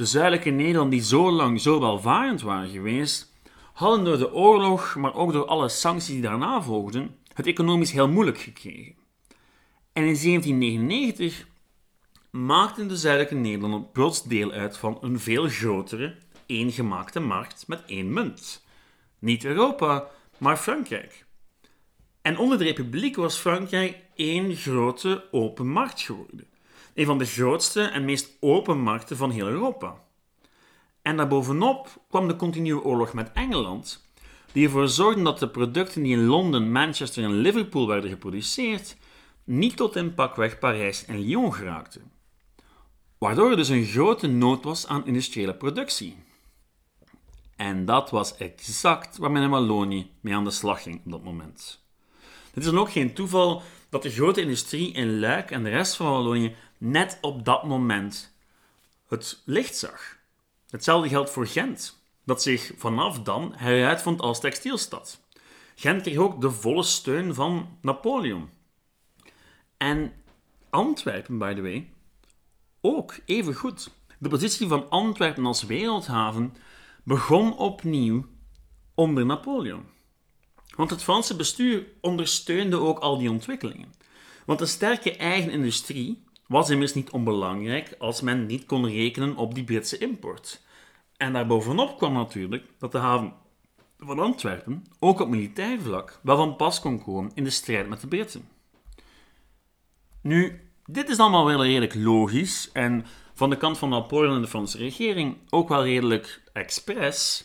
De 0.00 0.06
zuidelijke 0.06 0.50
Nederlanden, 0.50 0.98
die 0.98 1.06
zo 1.06 1.30
lang 1.30 1.60
zo 1.60 1.80
welvarend 1.80 2.42
waren 2.42 2.68
geweest, 2.68 3.32
hadden 3.72 4.04
door 4.04 4.18
de 4.18 4.32
oorlog, 4.32 4.96
maar 4.96 5.14
ook 5.14 5.32
door 5.32 5.46
alle 5.46 5.68
sancties 5.68 6.14
die 6.14 6.20
daarna 6.20 6.62
volgden, 6.62 7.16
het 7.34 7.46
economisch 7.46 7.92
heel 7.92 8.08
moeilijk 8.08 8.38
gekregen. 8.38 8.94
En 9.92 10.04
in 10.04 10.18
1799 10.22 11.46
maakten 12.30 12.88
de 12.88 12.96
zuidelijke 12.96 13.34
Nederlanden 13.34 13.90
plots 13.90 14.24
deel 14.24 14.50
uit 14.50 14.76
van 14.76 14.98
een 15.00 15.20
veel 15.20 15.48
grotere, 15.48 16.16
eengemaakte 16.46 17.20
markt 17.20 17.64
met 17.66 17.82
één 17.86 18.12
munt. 18.12 18.64
Niet 19.18 19.44
Europa, 19.44 20.08
maar 20.38 20.56
Frankrijk. 20.56 21.26
En 22.22 22.38
onder 22.38 22.58
de 22.58 22.64
Republiek 22.64 23.16
was 23.16 23.36
Frankrijk 23.36 23.96
één 24.14 24.56
grote 24.56 25.24
open 25.30 25.66
markt 25.66 26.00
geworden 26.00 26.49
een 26.94 27.06
van 27.06 27.18
de 27.18 27.24
grootste 27.24 27.82
en 27.82 28.04
meest 28.04 28.36
open 28.40 28.78
markten 28.78 29.16
van 29.16 29.30
heel 29.30 29.46
Europa. 29.46 30.02
En 31.02 31.16
daarbovenop 31.16 31.88
kwam 32.08 32.28
de 32.28 32.36
continue 32.36 32.82
oorlog 32.82 33.12
met 33.12 33.30
Engeland, 33.32 34.08
die 34.52 34.64
ervoor 34.64 34.88
zorgde 34.88 35.22
dat 35.22 35.38
de 35.38 35.48
producten 35.48 36.02
die 36.02 36.12
in 36.12 36.24
Londen, 36.24 36.72
Manchester 36.72 37.24
en 37.24 37.34
Liverpool 37.34 37.86
werden 37.86 38.10
geproduceerd, 38.10 38.96
niet 39.44 39.76
tot 39.76 39.96
in 39.96 40.14
pakweg 40.14 40.58
Parijs 40.58 41.04
en 41.04 41.18
Lyon 41.18 41.54
geraakten. 41.54 42.12
Waardoor 43.18 43.50
er 43.50 43.56
dus 43.56 43.68
een 43.68 43.84
grote 43.84 44.26
nood 44.26 44.64
was 44.64 44.86
aan 44.86 45.06
industriële 45.06 45.54
productie. 45.54 46.16
En 47.56 47.84
dat 47.84 48.10
was 48.10 48.36
exact 48.36 49.16
waar 49.16 49.30
men 49.30 49.42
in 49.42 49.50
Wallonië 49.50 50.10
mee 50.20 50.34
aan 50.34 50.44
de 50.44 50.50
slag 50.50 50.82
ging 50.82 51.00
op 51.04 51.10
dat 51.10 51.22
moment. 51.22 51.84
Het 52.52 52.64
is 52.64 52.70
dan 52.70 52.78
ook 52.78 52.90
geen 52.90 53.14
toeval 53.14 53.62
dat 53.88 54.02
de 54.02 54.10
grote 54.10 54.40
industrie 54.40 54.92
in 54.92 55.18
Luik 55.18 55.50
en 55.50 55.62
de 55.62 55.70
rest 55.70 55.96
van 55.96 56.10
Wallonië 56.10 56.54
net 56.80 57.18
op 57.20 57.44
dat 57.44 57.64
moment 57.64 58.32
het 59.08 59.42
licht 59.44 59.76
zag. 59.76 60.18
Hetzelfde 60.70 61.08
geldt 61.08 61.30
voor 61.30 61.46
Gent, 61.46 62.02
dat 62.24 62.42
zich 62.42 62.72
vanaf 62.76 63.22
dan 63.22 63.52
heruitvond 63.56 64.20
als 64.20 64.40
textielstad. 64.40 65.20
Gent 65.74 66.02
kreeg 66.02 66.16
ook 66.16 66.40
de 66.40 66.50
volle 66.50 66.82
steun 66.82 67.34
van 67.34 67.78
Napoleon. 67.80 68.48
En 69.76 70.12
Antwerpen, 70.70 71.38
by 71.38 71.54
the 71.54 71.62
way, 71.62 71.90
ook 72.80 73.18
even 73.24 73.54
goed. 73.54 73.90
De 74.18 74.28
positie 74.28 74.68
van 74.68 74.90
Antwerpen 74.90 75.46
als 75.46 75.62
wereldhaven 75.62 76.54
begon 77.04 77.56
opnieuw 77.56 78.26
onder 78.94 79.26
Napoleon. 79.26 79.84
Want 80.76 80.90
het 80.90 81.02
Franse 81.02 81.36
bestuur 81.36 81.86
ondersteunde 82.00 82.76
ook 82.76 82.98
al 82.98 83.18
die 83.18 83.30
ontwikkelingen. 83.30 83.92
Want 84.46 84.60
een 84.60 84.68
sterke 84.68 85.16
eigen 85.16 85.50
industrie 85.50 86.22
was 86.50 86.70
immers 86.70 86.94
niet 86.94 87.10
onbelangrijk 87.10 87.94
als 87.98 88.20
men 88.20 88.46
niet 88.46 88.66
kon 88.66 88.86
rekenen 88.86 89.36
op 89.36 89.54
die 89.54 89.64
Britse 89.64 89.98
import. 89.98 90.60
En 91.16 91.32
daarbovenop 91.32 91.96
kwam 91.96 92.12
natuurlijk 92.12 92.64
dat 92.78 92.92
de 92.92 92.98
haven 92.98 93.32
van 93.98 94.18
Antwerpen 94.18 94.86
ook 94.98 95.20
op 95.20 95.28
militair 95.28 95.80
vlak 95.80 96.18
wel 96.22 96.36
van 96.36 96.56
pas 96.56 96.80
kon 96.80 97.02
komen 97.02 97.30
in 97.34 97.44
de 97.44 97.50
strijd 97.50 97.88
met 97.88 98.00
de 98.00 98.06
Britten. 98.06 98.48
Nu, 100.22 100.60
dit 100.84 101.08
is 101.08 101.18
allemaal 101.18 101.46
wel 101.46 101.64
redelijk 101.64 101.94
logisch 101.94 102.70
en 102.72 103.06
van 103.34 103.50
de 103.50 103.56
kant 103.56 103.78
van 103.78 103.88
Napoleon 103.88 104.34
en 104.34 104.42
de 104.42 104.48
Franse 104.48 104.78
regering 104.78 105.36
ook 105.50 105.68
wel 105.68 105.84
redelijk 105.84 106.42
expres, 106.52 107.44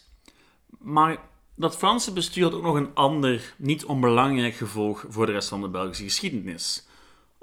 maar 0.80 1.18
dat 1.56 1.78
Franse 1.78 2.14
bestuur 2.14 2.44
had 2.44 2.54
ook 2.54 2.64
nog 2.64 2.76
een 2.76 2.94
ander, 2.94 3.54
niet 3.58 3.86
onbelangrijk 3.86 4.56
gevolg 4.56 5.06
voor 5.10 5.26
de 5.26 5.32
rest 5.32 5.50
van 5.50 5.62
de 5.62 5.70
Belgische 5.70 6.04
geschiedenis. 6.04 6.88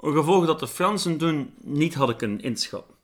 Een 0.03 0.13
gevolg 0.13 0.45
dat 0.45 0.59
de 0.59 0.67
Fransen 0.67 1.17
toen 1.17 1.53
niet 1.61 1.93
hadden 1.93 2.15
kunnen 2.15 2.41
inschatten. 2.41 2.95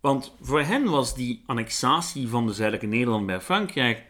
Want 0.00 0.34
voor 0.40 0.60
hen 0.60 0.84
was 0.84 1.14
die 1.14 1.42
annexatie 1.46 2.28
van 2.28 2.46
de 2.46 2.52
zuidelijke 2.52 2.96
Nederland 2.96 3.26
bij 3.26 3.40
Frankrijk 3.40 4.04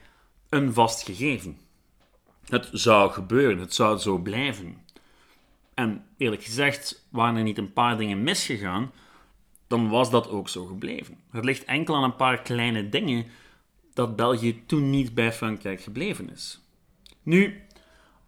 een 0.49 0.73
vast 0.73 1.03
gegeven. 1.03 1.59
Het 2.45 2.69
zou 2.73 3.11
gebeuren, 3.11 3.59
het 3.59 3.75
zou 3.75 3.99
zo 3.99 4.19
blijven. 4.19 4.85
En 5.75 6.05
eerlijk 6.17 6.43
gezegd, 6.43 7.07
waren 7.11 7.37
er 7.37 7.43
niet 7.43 7.59
een 7.59 7.73
paar 7.73 7.99
dingen 7.99 8.23
misgegaan, 8.23 8.93
dan 9.67 9.89
was 9.89 10.11
dat 10.11 10.29
ook 10.29 10.49
zo 10.49 10.65
gebleven. 10.65 11.19
Het 11.31 11.45
ligt 11.45 11.65
enkel 11.65 11.97
aan 11.97 12.05
een 12.05 12.17
paar 12.17 12.43
kleine 12.43 12.89
dingen 12.89 13.27
dat 13.95 14.17
België 14.17 14.67
toen 14.67 14.91
niet 14.91 15.15
bij 15.15 15.33
Frankrijk 15.33 15.81
gebleven 15.81 16.31
is. 16.31 16.61
Nu, 17.23 17.63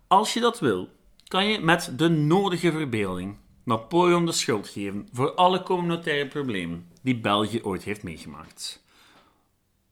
als 0.07 0.35
je 0.35 0.41
dat 0.41 0.61
wil, 0.61 0.89
kan 1.29 1.47
je 1.47 1.61
met 1.61 1.93
de 1.97 2.09
nodige 2.09 2.73
verbeelding 2.73 3.37
Napoleon 3.65 4.27
de 4.27 4.33
schuld 4.33 4.69
geven 4.69 5.09
voor 5.13 5.35
alle 5.35 5.63
communautaire 5.63 6.29
problemen 6.29 6.89
die 7.03 7.21
België 7.21 7.63
ooit 7.63 7.83
heeft 7.83 8.03
meegemaakt. 8.03 8.85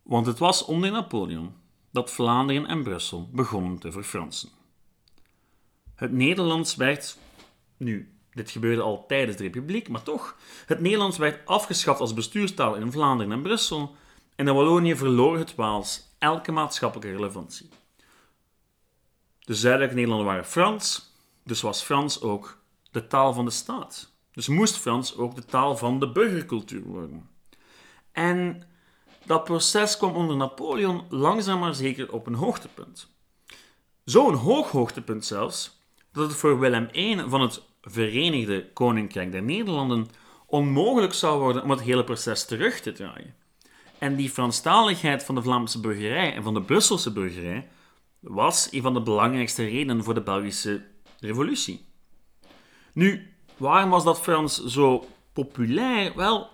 Want 0.03 0.27
het 0.27 0.39
was 0.39 0.65
onder 0.65 0.91
Napoleon 0.91 1.55
dat 1.91 2.11
Vlaanderen 2.11 2.67
en 2.67 2.83
Brussel 2.83 3.29
begonnen 3.33 3.79
te 3.79 3.93
verfransen. 3.93 4.49
Het 5.95 6.13
Nederlands 6.13 6.77
werd, 6.77 7.19
nu, 7.77 8.13
dit 8.33 8.51
gebeurde 8.51 8.83
al 8.83 9.07
tijdens 9.07 9.37
de 9.37 9.43
Republiek, 9.43 9.89
maar 9.89 10.03
toch, 10.03 10.37
het 10.67 10.81
Nederlands 10.81 11.19
werd 11.19 11.47
afgeschaft 11.47 12.01
als 12.01 12.15
bestuurstaal 12.15 12.75
in 12.75 12.93
Vlaanderen 12.93 13.33
en 13.33 13.43
Brussel 13.43 13.97
en 14.37 14.49
in 14.49 14.55
Wallonië 14.55 14.97
verloor 14.97 15.39
het 15.39 15.55
Waals 15.55 16.15
elke 16.19 16.53
maatschappelijke 16.53 17.17
relevantie. 17.17 17.69
De 19.39 19.55
zuidelijke 19.55 19.95
Nederlanden 19.95 20.29
waren 20.29 20.47
Frans, 20.47 21.15
dus 21.45 21.61
was 21.61 21.83
Frans 21.83 22.21
ook 22.21 22.59
de 22.91 23.07
taal 23.07 23.33
van 23.33 23.45
de 23.45 23.51
staat. 23.51 24.13
Dus 24.33 24.49
moest 24.49 24.77
Frans 24.77 25.17
ook 25.17 25.35
de 25.35 25.45
taal 25.45 25.77
van 25.77 26.01
de 26.01 26.13
burgercultuur 26.13 26.83
worden. 26.83 27.29
En 28.13 28.63
dat 29.25 29.45
proces 29.45 29.97
kwam 29.97 30.15
onder 30.15 30.37
Napoleon 30.37 31.05
langzaam 31.09 31.59
maar 31.59 31.75
zeker 31.75 32.13
op 32.13 32.27
een 32.27 32.35
hoogtepunt. 32.35 33.11
Zo'n 34.05 34.35
hoog 34.35 34.71
hoogtepunt 34.71 35.25
zelfs, 35.25 35.81
dat 36.13 36.29
het 36.29 36.37
voor 36.37 36.59
Willem 36.59 36.89
I 36.93 37.23
van 37.27 37.41
het 37.41 37.63
Verenigde 37.83 38.73
Koninkrijk 38.73 39.33
der 39.33 39.43
Nederlanden 39.43 40.07
onmogelijk 40.47 41.15
zou 41.15 41.41
worden 41.41 41.63
om 41.63 41.71
het 41.71 41.81
hele 41.81 42.05
proces 42.05 42.45
terug 42.45 42.81
te 42.81 42.93
draaien. 42.93 43.35
En 43.99 44.17
die 44.17 44.31
Franstaligheid 44.31 45.25
van 45.25 45.35
de 45.35 45.43
Vlaamse 45.43 45.81
burgerij 45.81 46.35
en 46.35 46.43
van 46.43 46.55
de 46.55 46.63
Brusselse 46.63 47.13
burgerij 47.13 47.69
was 48.21 48.69
een 48.71 48.83
van 48.83 48.95
de 48.95 49.03
belangrijkste 49.03 49.65
redenen 49.65 50.05
voor 50.05 50.15
de 50.15 50.23
Belgische 50.23 50.85
revolutie. 51.21 51.88
Nu, 52.99 53.35
waarom 53.57 53.91
was 53.91 54.05
dat 54.05 54.21
Frans 54.21 54.65
zo 54.65 55.07
populair? 55.33 56.17
Wel, 56.17 56.51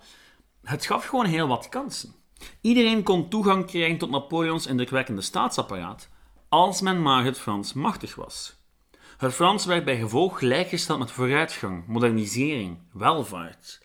het 0.62 0.86
gaf 0.86 1.06
gewoon 1.06 1.26
heel 1.26 1.48
wat 1.48 1.68
kansen. 1.68 2.14
Iedereen 2.60 3.02
kon 3.02 3.28
toegang 3.28 3.66
krijgen 3.66 3.98
tot 3.98 4.10
Napoleons 4.10 4.66
indrukwekkende 4.66 5.22
staatsapparaat, 5.22 6.08
als 6.48 6.80
men 6.80 7.02
maar 7.02 7.24
het 7.24 7.38
Frans 7.38 7.72
machtig 7.72 8.14
was. 8.14 8.54
Het 9.16 9.34
Frans 9.34 9.64
werd 9.64 9.84
bij 9.84 9.96
gevolg 9.96 10.38
gelijkgesteld 10.38 10.98
met 10.98 11.10
vooruitgang, 11.10 11.86
modernisering, 11.86 12.78
welvaart. 12.92 13.80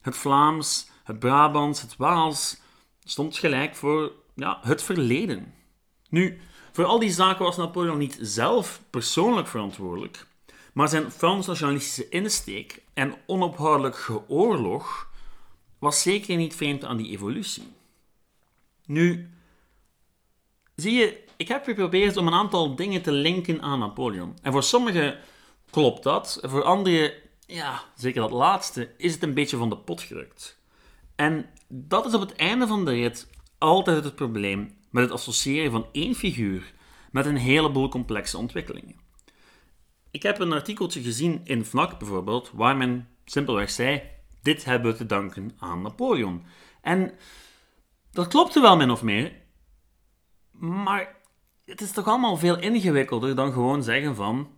Het 0.00 0.16
Vlaams, 0.16 0.90
het 1.04 1.18
Brabants, 1.18 1.80
het 1.80 1.96
Waals 1.96 2.60
stond 3.04 3.38
gelijk 3.38 3.74
voor 3.76 4.12
ja, 4.34 4.58
het 4.62 4.82
verleden. 4.82 5.54
Nu, 6.10 6.40
voor 6.72 6.84
al 6.84 6.98
die 6.98 7.12
zaken 7.12 7.44
was 7.44 7.56
Napoleon 7.56 7.98
niet 7.98 8.18
zelf 8.20 8.82
persoonlijk 8.90 9.46
verantwoordelijk, 9.46 10.26
maar 10.78 10.88
zijn 10.88 11.10
Frans-nationalistische 11.10 12.08
insteek 12.08 12.82
en 12.94 13.14
onophoudelijk 13.26 13.96
geoorlog 13.96 15.10
was 15.78 16.02
zeker 16.02 16.36
niet 16.36 16.54
vreemd 16.54 16.84
aan 16.84 16.96
die 16.96 17.10
evolutie. 17.10 17.72
Nu, 18.86 19.30
zie 20.74 20.92
je, 20.92 21.24
ik 21.36 21.48
heb 21.48 21.64
geprobeerd 21.64 22.16
om 22.16 22.26
een 22.26 22.32
aantal 22.32 22.76
dingen 22.76 23.02
te 23.02 23.12
linken 23.12 23.62
aan 23.62 23.78
Napoleon. 23.78 24.38
En 24.42 24.52
voor 24.52 24.62
sommigen 24.62 25.18
klopt 25.70 26.02
dat, 26.02 26.38
voor 26.42 26.62
anderen, 26.62 27.12
ja, 27.46 27.82
zeker 27.96 28.20
dat 28.20 28.30
laatste, 28.30 28.90
is 28.96 29.12
het 29.12 29.22
een 29.22 29.34
beetje 29.34 29.56
van 29.56 29.68
de 29.68 29.78
pot 29.78 30.00
gerukt. 30.00 30.58
En 31.16 31.50
dat 31.68 32.06
is 32.06 32.14
op 32.14 32.20
het 32.20 32.36
einde 32.36 32.66
van 32.66 32.84
de 32.84 32.90
rit 32.90 33.28
altijd 33.58 34.04
het 34.04 34.14
probleem 34.14 34.76
met 34.90 35.02
het 35.02 35.12
associëren 35.12 35.70
van 35.70 35.86
één 35.92 36.14
figuur 36.14 36.72
met 37.10 37.26
een 37.26 37.36
heleboel 37.36 37.88
complexe 37.88 38.38
ontwikkelingen. 38.38 39.07
Ik 40.10 40.22
heb 40.22 40.38
een 40.38 40.52
artikeltje 40.52 41.02
gezien 41.02 41.40
in 41.44 41.64
FNAC 41.64 41.98
bijvoorbeeld, 41.98 42.50
waar 42.54 42.76
men 42.76 43.08
simpelweg 43.24 43.70
zei: 43.70 44.02
Dit 44.42 44.64
hebben 44.64 44.92
we 44.92 44.98
te 44.98 45.06
danken 45.06 45.52
aan 45.58 45.82
Napoleon. 45.82 46.44
En 46.80 47.12
dat 48.10 48.28
klopte 48.28 48.60
wel 48.60 48.76
min 48.76 48.90
of 48.90 49.02
meer, 49.02 49.32
maar 50.50 51.16
het 51.64 51.80
is 51.80 51.92
toch 51.92 52.06
allemaal 52.06 52.36
veel 52.36 52.58
ingewikkelder 52.58 53.34
dan 53.34 53.52
gewoon 53.52 53.82
zeggen 53.82 54.14
van 54.14 54.48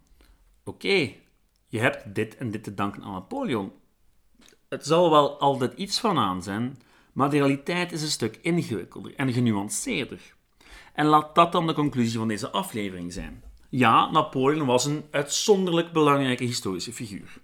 oké, 0.64 1.12
je 1.66 1.78
hebt 1.78 2.14
dit 2.14 2.36
en 2.36 2.50
dit 2.50 2.64
te 2.64 2.74
danken 2.74 3.02
aan 3.02 3.12
Napoleon. 3.12 3.72
Het 4.68 4.86
zal 4.86 5.10
wel 5.10 5.40
altijd 5.40 5.72
iets 5.72 6.00
van 6.00 6.18
aan 6.18 6.42
zijn, 6.42 6.82
maar 7.12 7.30
de 7.30 7.36
realiteit 7.36 7.92
is 7.92 8.02
een 8.02 8.08
stuk 8.08 8.38
ingewikkelder 8.42 9.14
en 9.14 9.32
genuanceerder. 9.32 10.34
En 10.92 11.06
laat 11.06 11.34
dat 11.34 11.52
dan 11.52 11.66
de 11.66 11.74
conclusie 11.74 12.18
van 12.18 12.28
deze 12.28 12.50
aflevering 12.50 13.12
zijn. 13.12 13.42
Ja, 13.70 14.10
Napoleon 14.10 14.66
was 14.66 14.84
een 14.84 15.04
uitzonderlijk 15.10 15.92
belangrijke 15.92 16.44
historische 16.44 16.92
figuur. 16.92 17.40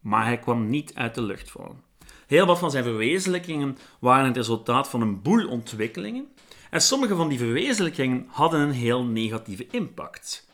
Maar 0.00 0.24
hij 0.24 0.38
kwam 0.38 0.70
niet 0.70 0.94
uit 0.94 1.14
de 1.14 1.22
lucht 1.22 1.50
vallen. 1.50 1.82
Heel 2.26 2.46
wat 2.46 2.58
van 2.58 2.70
zijn 2.70 2.84
verwezenlijkingen 2.84 3.78
waren 4.00 4.26
het 4.26 4.36
resultaat 4.36 4.88
van 4.88 5.00
een 5.00 5.22
boel 5.22 5.48
ontwikkelingen, 5.48 6.28
en 6.70 6.80
sommige 6.80 7.16
van 7.16 7.28
die 7.28 7.38
verwezenlijkingen 7.38 8.26
hadden 8.28 8.60
een 8.60 8.72
heel 8.72 9.04
negatieve 9.04 9.66
impact. 9.70 10.48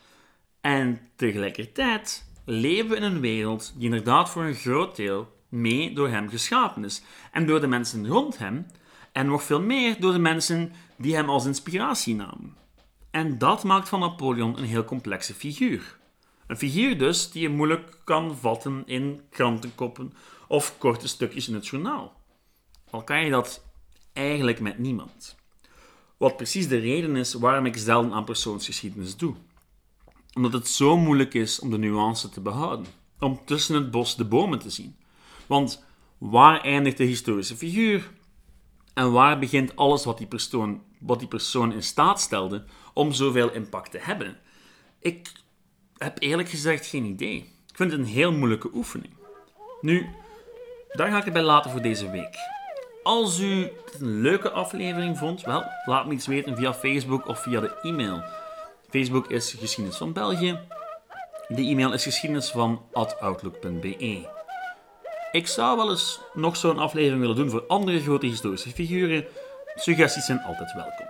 En 0.61 0.99
tegelijkertijd 1.15 2.29
leven 2.45 2.89
we 2.89 2.95
in 2.95 3.03
een 3.03 3.19
wereld 3.19 3.73
die 3.75 3.85
inderdaad 3.85 4.29
voor 4.29 4.43
een 4.43 4.55
groot 4.55 4.95
deel 4.95 5.35
mee 5.49 5.93
door 5.93 6.09
hem 6.09 6.29
geschapen 6.29 6.83
is, 6.83 7.01
en 7.31 7.45
door 7.45 7.61
de 7.61 7.67
mensen 7.67 8.07
rond 8.07 8.37
hem, 8.37 8.65
en 9.11 9.25
nog 9.25 9.43
veel 9.43 9.61
meer 9.61 9.95
door 9.99 10.11
de 10.11 10.19
mensen 10.19 10.71
die 10.97 11.15
hem 11.15 11.29
als 11.29 11.45
inspiratie 11.45 12.15
namen. 12.15 12.55
En 13.17 13.37
dat 13.37 13.63
maakt 13.63 13.89
van 13.89 13.99
Napoleon 13.99 14.57
een 14.57 14.65
heel 14.65 14.85
complexe 14.85 15.33
figuur. 15.33 15.97
Een 16.47 16.57
figuur 16.57 16.97
dus 16.97 17.31
die 17.31 17.41
je 17.41 17.49
moeilijk 17.49 17.97
kan 18.03 18.37
vatten 18.37 18.83
in 18.85 19.21
krantenkoppen 19.29 20.13
of 20.47 20.77
korte 20.77 21.07
stukjes 21.07 21.47
in 21.47 21.53
het 21.53 21.67
journaal. 21.67 22.21
Al 22.89 23.03
kan 23.03 23.23
je 23.23 23.29
dat 23.29 23.65
eigenlijk 24.13 24.59
met 24.59 24.77
niemand. 24.77 25.35
Wat 26.17 26.37
precies 26.37 26.67
de 26.67 26.77
reden 26.77 27.15
is 27.15 27.33
waarom 27.33 27.65
ik 27.65 27.77
zelden 27.77 28.13
aan 28.13 28.25
persoonsgeschiedenis 28.25 29.17
doe. 29.17 29.35
Omdat 30.33 30.53
het 30.53 30.67
zo 30.67 30.97
moeilijk 30.97 31.33
is 31.33 31.59
om 31.59 31.69
de 31.69 31.77
nuance 31.77 32.29
te 32.29 32.41
behouden, 32.41 32.85
om 33.19 33.41
tussen 33.45 33.75
het 33.75 33.91
bos 33.91 34.15
de 34.15 34.25
bomen 34.25 34.59
te 34.59 34.69
zien. 34.69 34.95
Want 35.47 35.85
waar 36.17 36.61
eindigt 36.61 36.97
de 36.97 37.03
historische 37.03 37.55
figuur? 37.55 38.11
En 38.93 39.11
waar 39.11 39.39
begint 39.39 39.75
alles 39.75 40.05
wat 40.05 40.17
die 40.17 40.27
persoon, 40.27 40.81
wat 40.99 41.19
die 41.19 41.27
persoon 41.27 41.73
in 41.73 41.83
staat 41.83 42.21
stelde 42.21 42.63
om 42.93 43.11
zoveel 43.11 43.51
impact 43.51 43.91
te 43.91 43.99
hebben? 44.01 44.37
Ik 44.99 45.31
heb 45.97 46.21
eerlijk 46.21 46.49
gezegd 46.49 46.85
geen 46.85 47.05
idee. 47.05 47.37
Ik 47.67 47.75
vind 47.75 47.91
het 47.91 47.99
een 47.99 48.05
heel 48.07 48.31
moeilijke 48.31 48.69
oefening. 48.73 49.13
Nu, 49.81 50.09
daar 50.91 51.09
ga 51.09 51.17
ik 51.17 51.23
het 51.23 51.33
bij 51.33 51.41
laten 51.41 51.71
voor 51.71 51.81
deze 51.81 52.11
week. 52.11 52.37
Als 53.03 53.39
u 53.39 53.61
het 53.85 53.99
een 53.99 54.21
leuke 54.21 54.51
aflevering 54.51 55.17
vond, 55.17 55.41
wel, 55.41 55.63
laat 55.85 56.07
me 56.07 56.13
iets 56.13 56.27
weten 56.27 56.55
via 56.55 56.73
Facebook 56.73 57.27
of 57.27 57.41
via 57.41 57.59
de 57.59 57.79
e-mail. 57.81 58.23
Facebook 58.89 59.27
is 59.27 59.53
Geschiedenis 59.53 59.97
van 59.97 60.13
België. 60.13 60.59
De 61.47 61.61
e-mail 61.61 61.93
is 61.93 62.03
geschiedenis 62.03 62.49
van 62.49 62.81
outlook.be. 63.19 64.27
Ik 65.31 65.47
zou 65.47 65.77
wel 65.77 65.89
eens 65.89 66.19
nog 66.33 66.57
zo'n 66.57 66.79
aflevering 66.79 67.19
willen 67.19 67.35
doen 67.35 67.49
voor 67.49 67.63
andere 67.67 68.01
grote 68.01 68.25
historische 68.25 68.69
figuren. 68.69 69.25
Suggesties 69.79 70.25
zijn 70.25 70.43
altijd 70.43 70.73
welkom. 70.73 71.05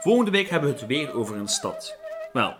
Volgende 0.00 0.30
week 0.30 0.50
hebben 0.50 0.70
we 0.70 0.76
het 0.76 0.86
weer 0.86 1.14
over 1.14 1.36
een 1.36 1.48
stad. 1.48 1.96
Wel, 2.32 2.54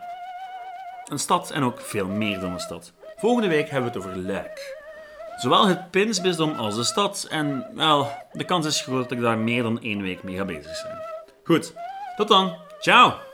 een 1.04 1.18
stad 1.18 1.50
en 1.50 1.62
ook 1.62 1.80
veel 1.80 2.06
meer 2.06 2.40
dan 2.40 2.52
een 2.52 2.60
stad. 2.60 2.92
Volgende 3.16 3.48
week 3.48 3.70
hebben 3.70 3.92
we 3.92 3.98
het 3.98 4.06
over 4.06 4.22
Luik. 4.22 4.76
Zowel 5.36 5.66
het 5.66 5.90
Pinsbisdom 5.90 6.52
als 6.52 6.74
de 6.74 6.84
stad. 6.84 7.26
En 7.30 7.66
wel, 7.74 8.10
de 8.32 8.44
kans 8.44 8.66
is 8.66 8.80
groot 8.80 9.02
dat 9.02 9.12
ik 9.12 9.20
daar 9.20 9.38
meer 9.38 9.62
dan 9.62 9.80
één 9.80 10.02
week 10.02 10.22
mee 10.22 10.36
ga 10.36 10.44
bezig 10.44 10.76
zijn. 10.76 10.98
Goed, 11.44 11.74
tot 12.16 12.28
dan. 12.28 12.56
Ciao! 12.80 13.27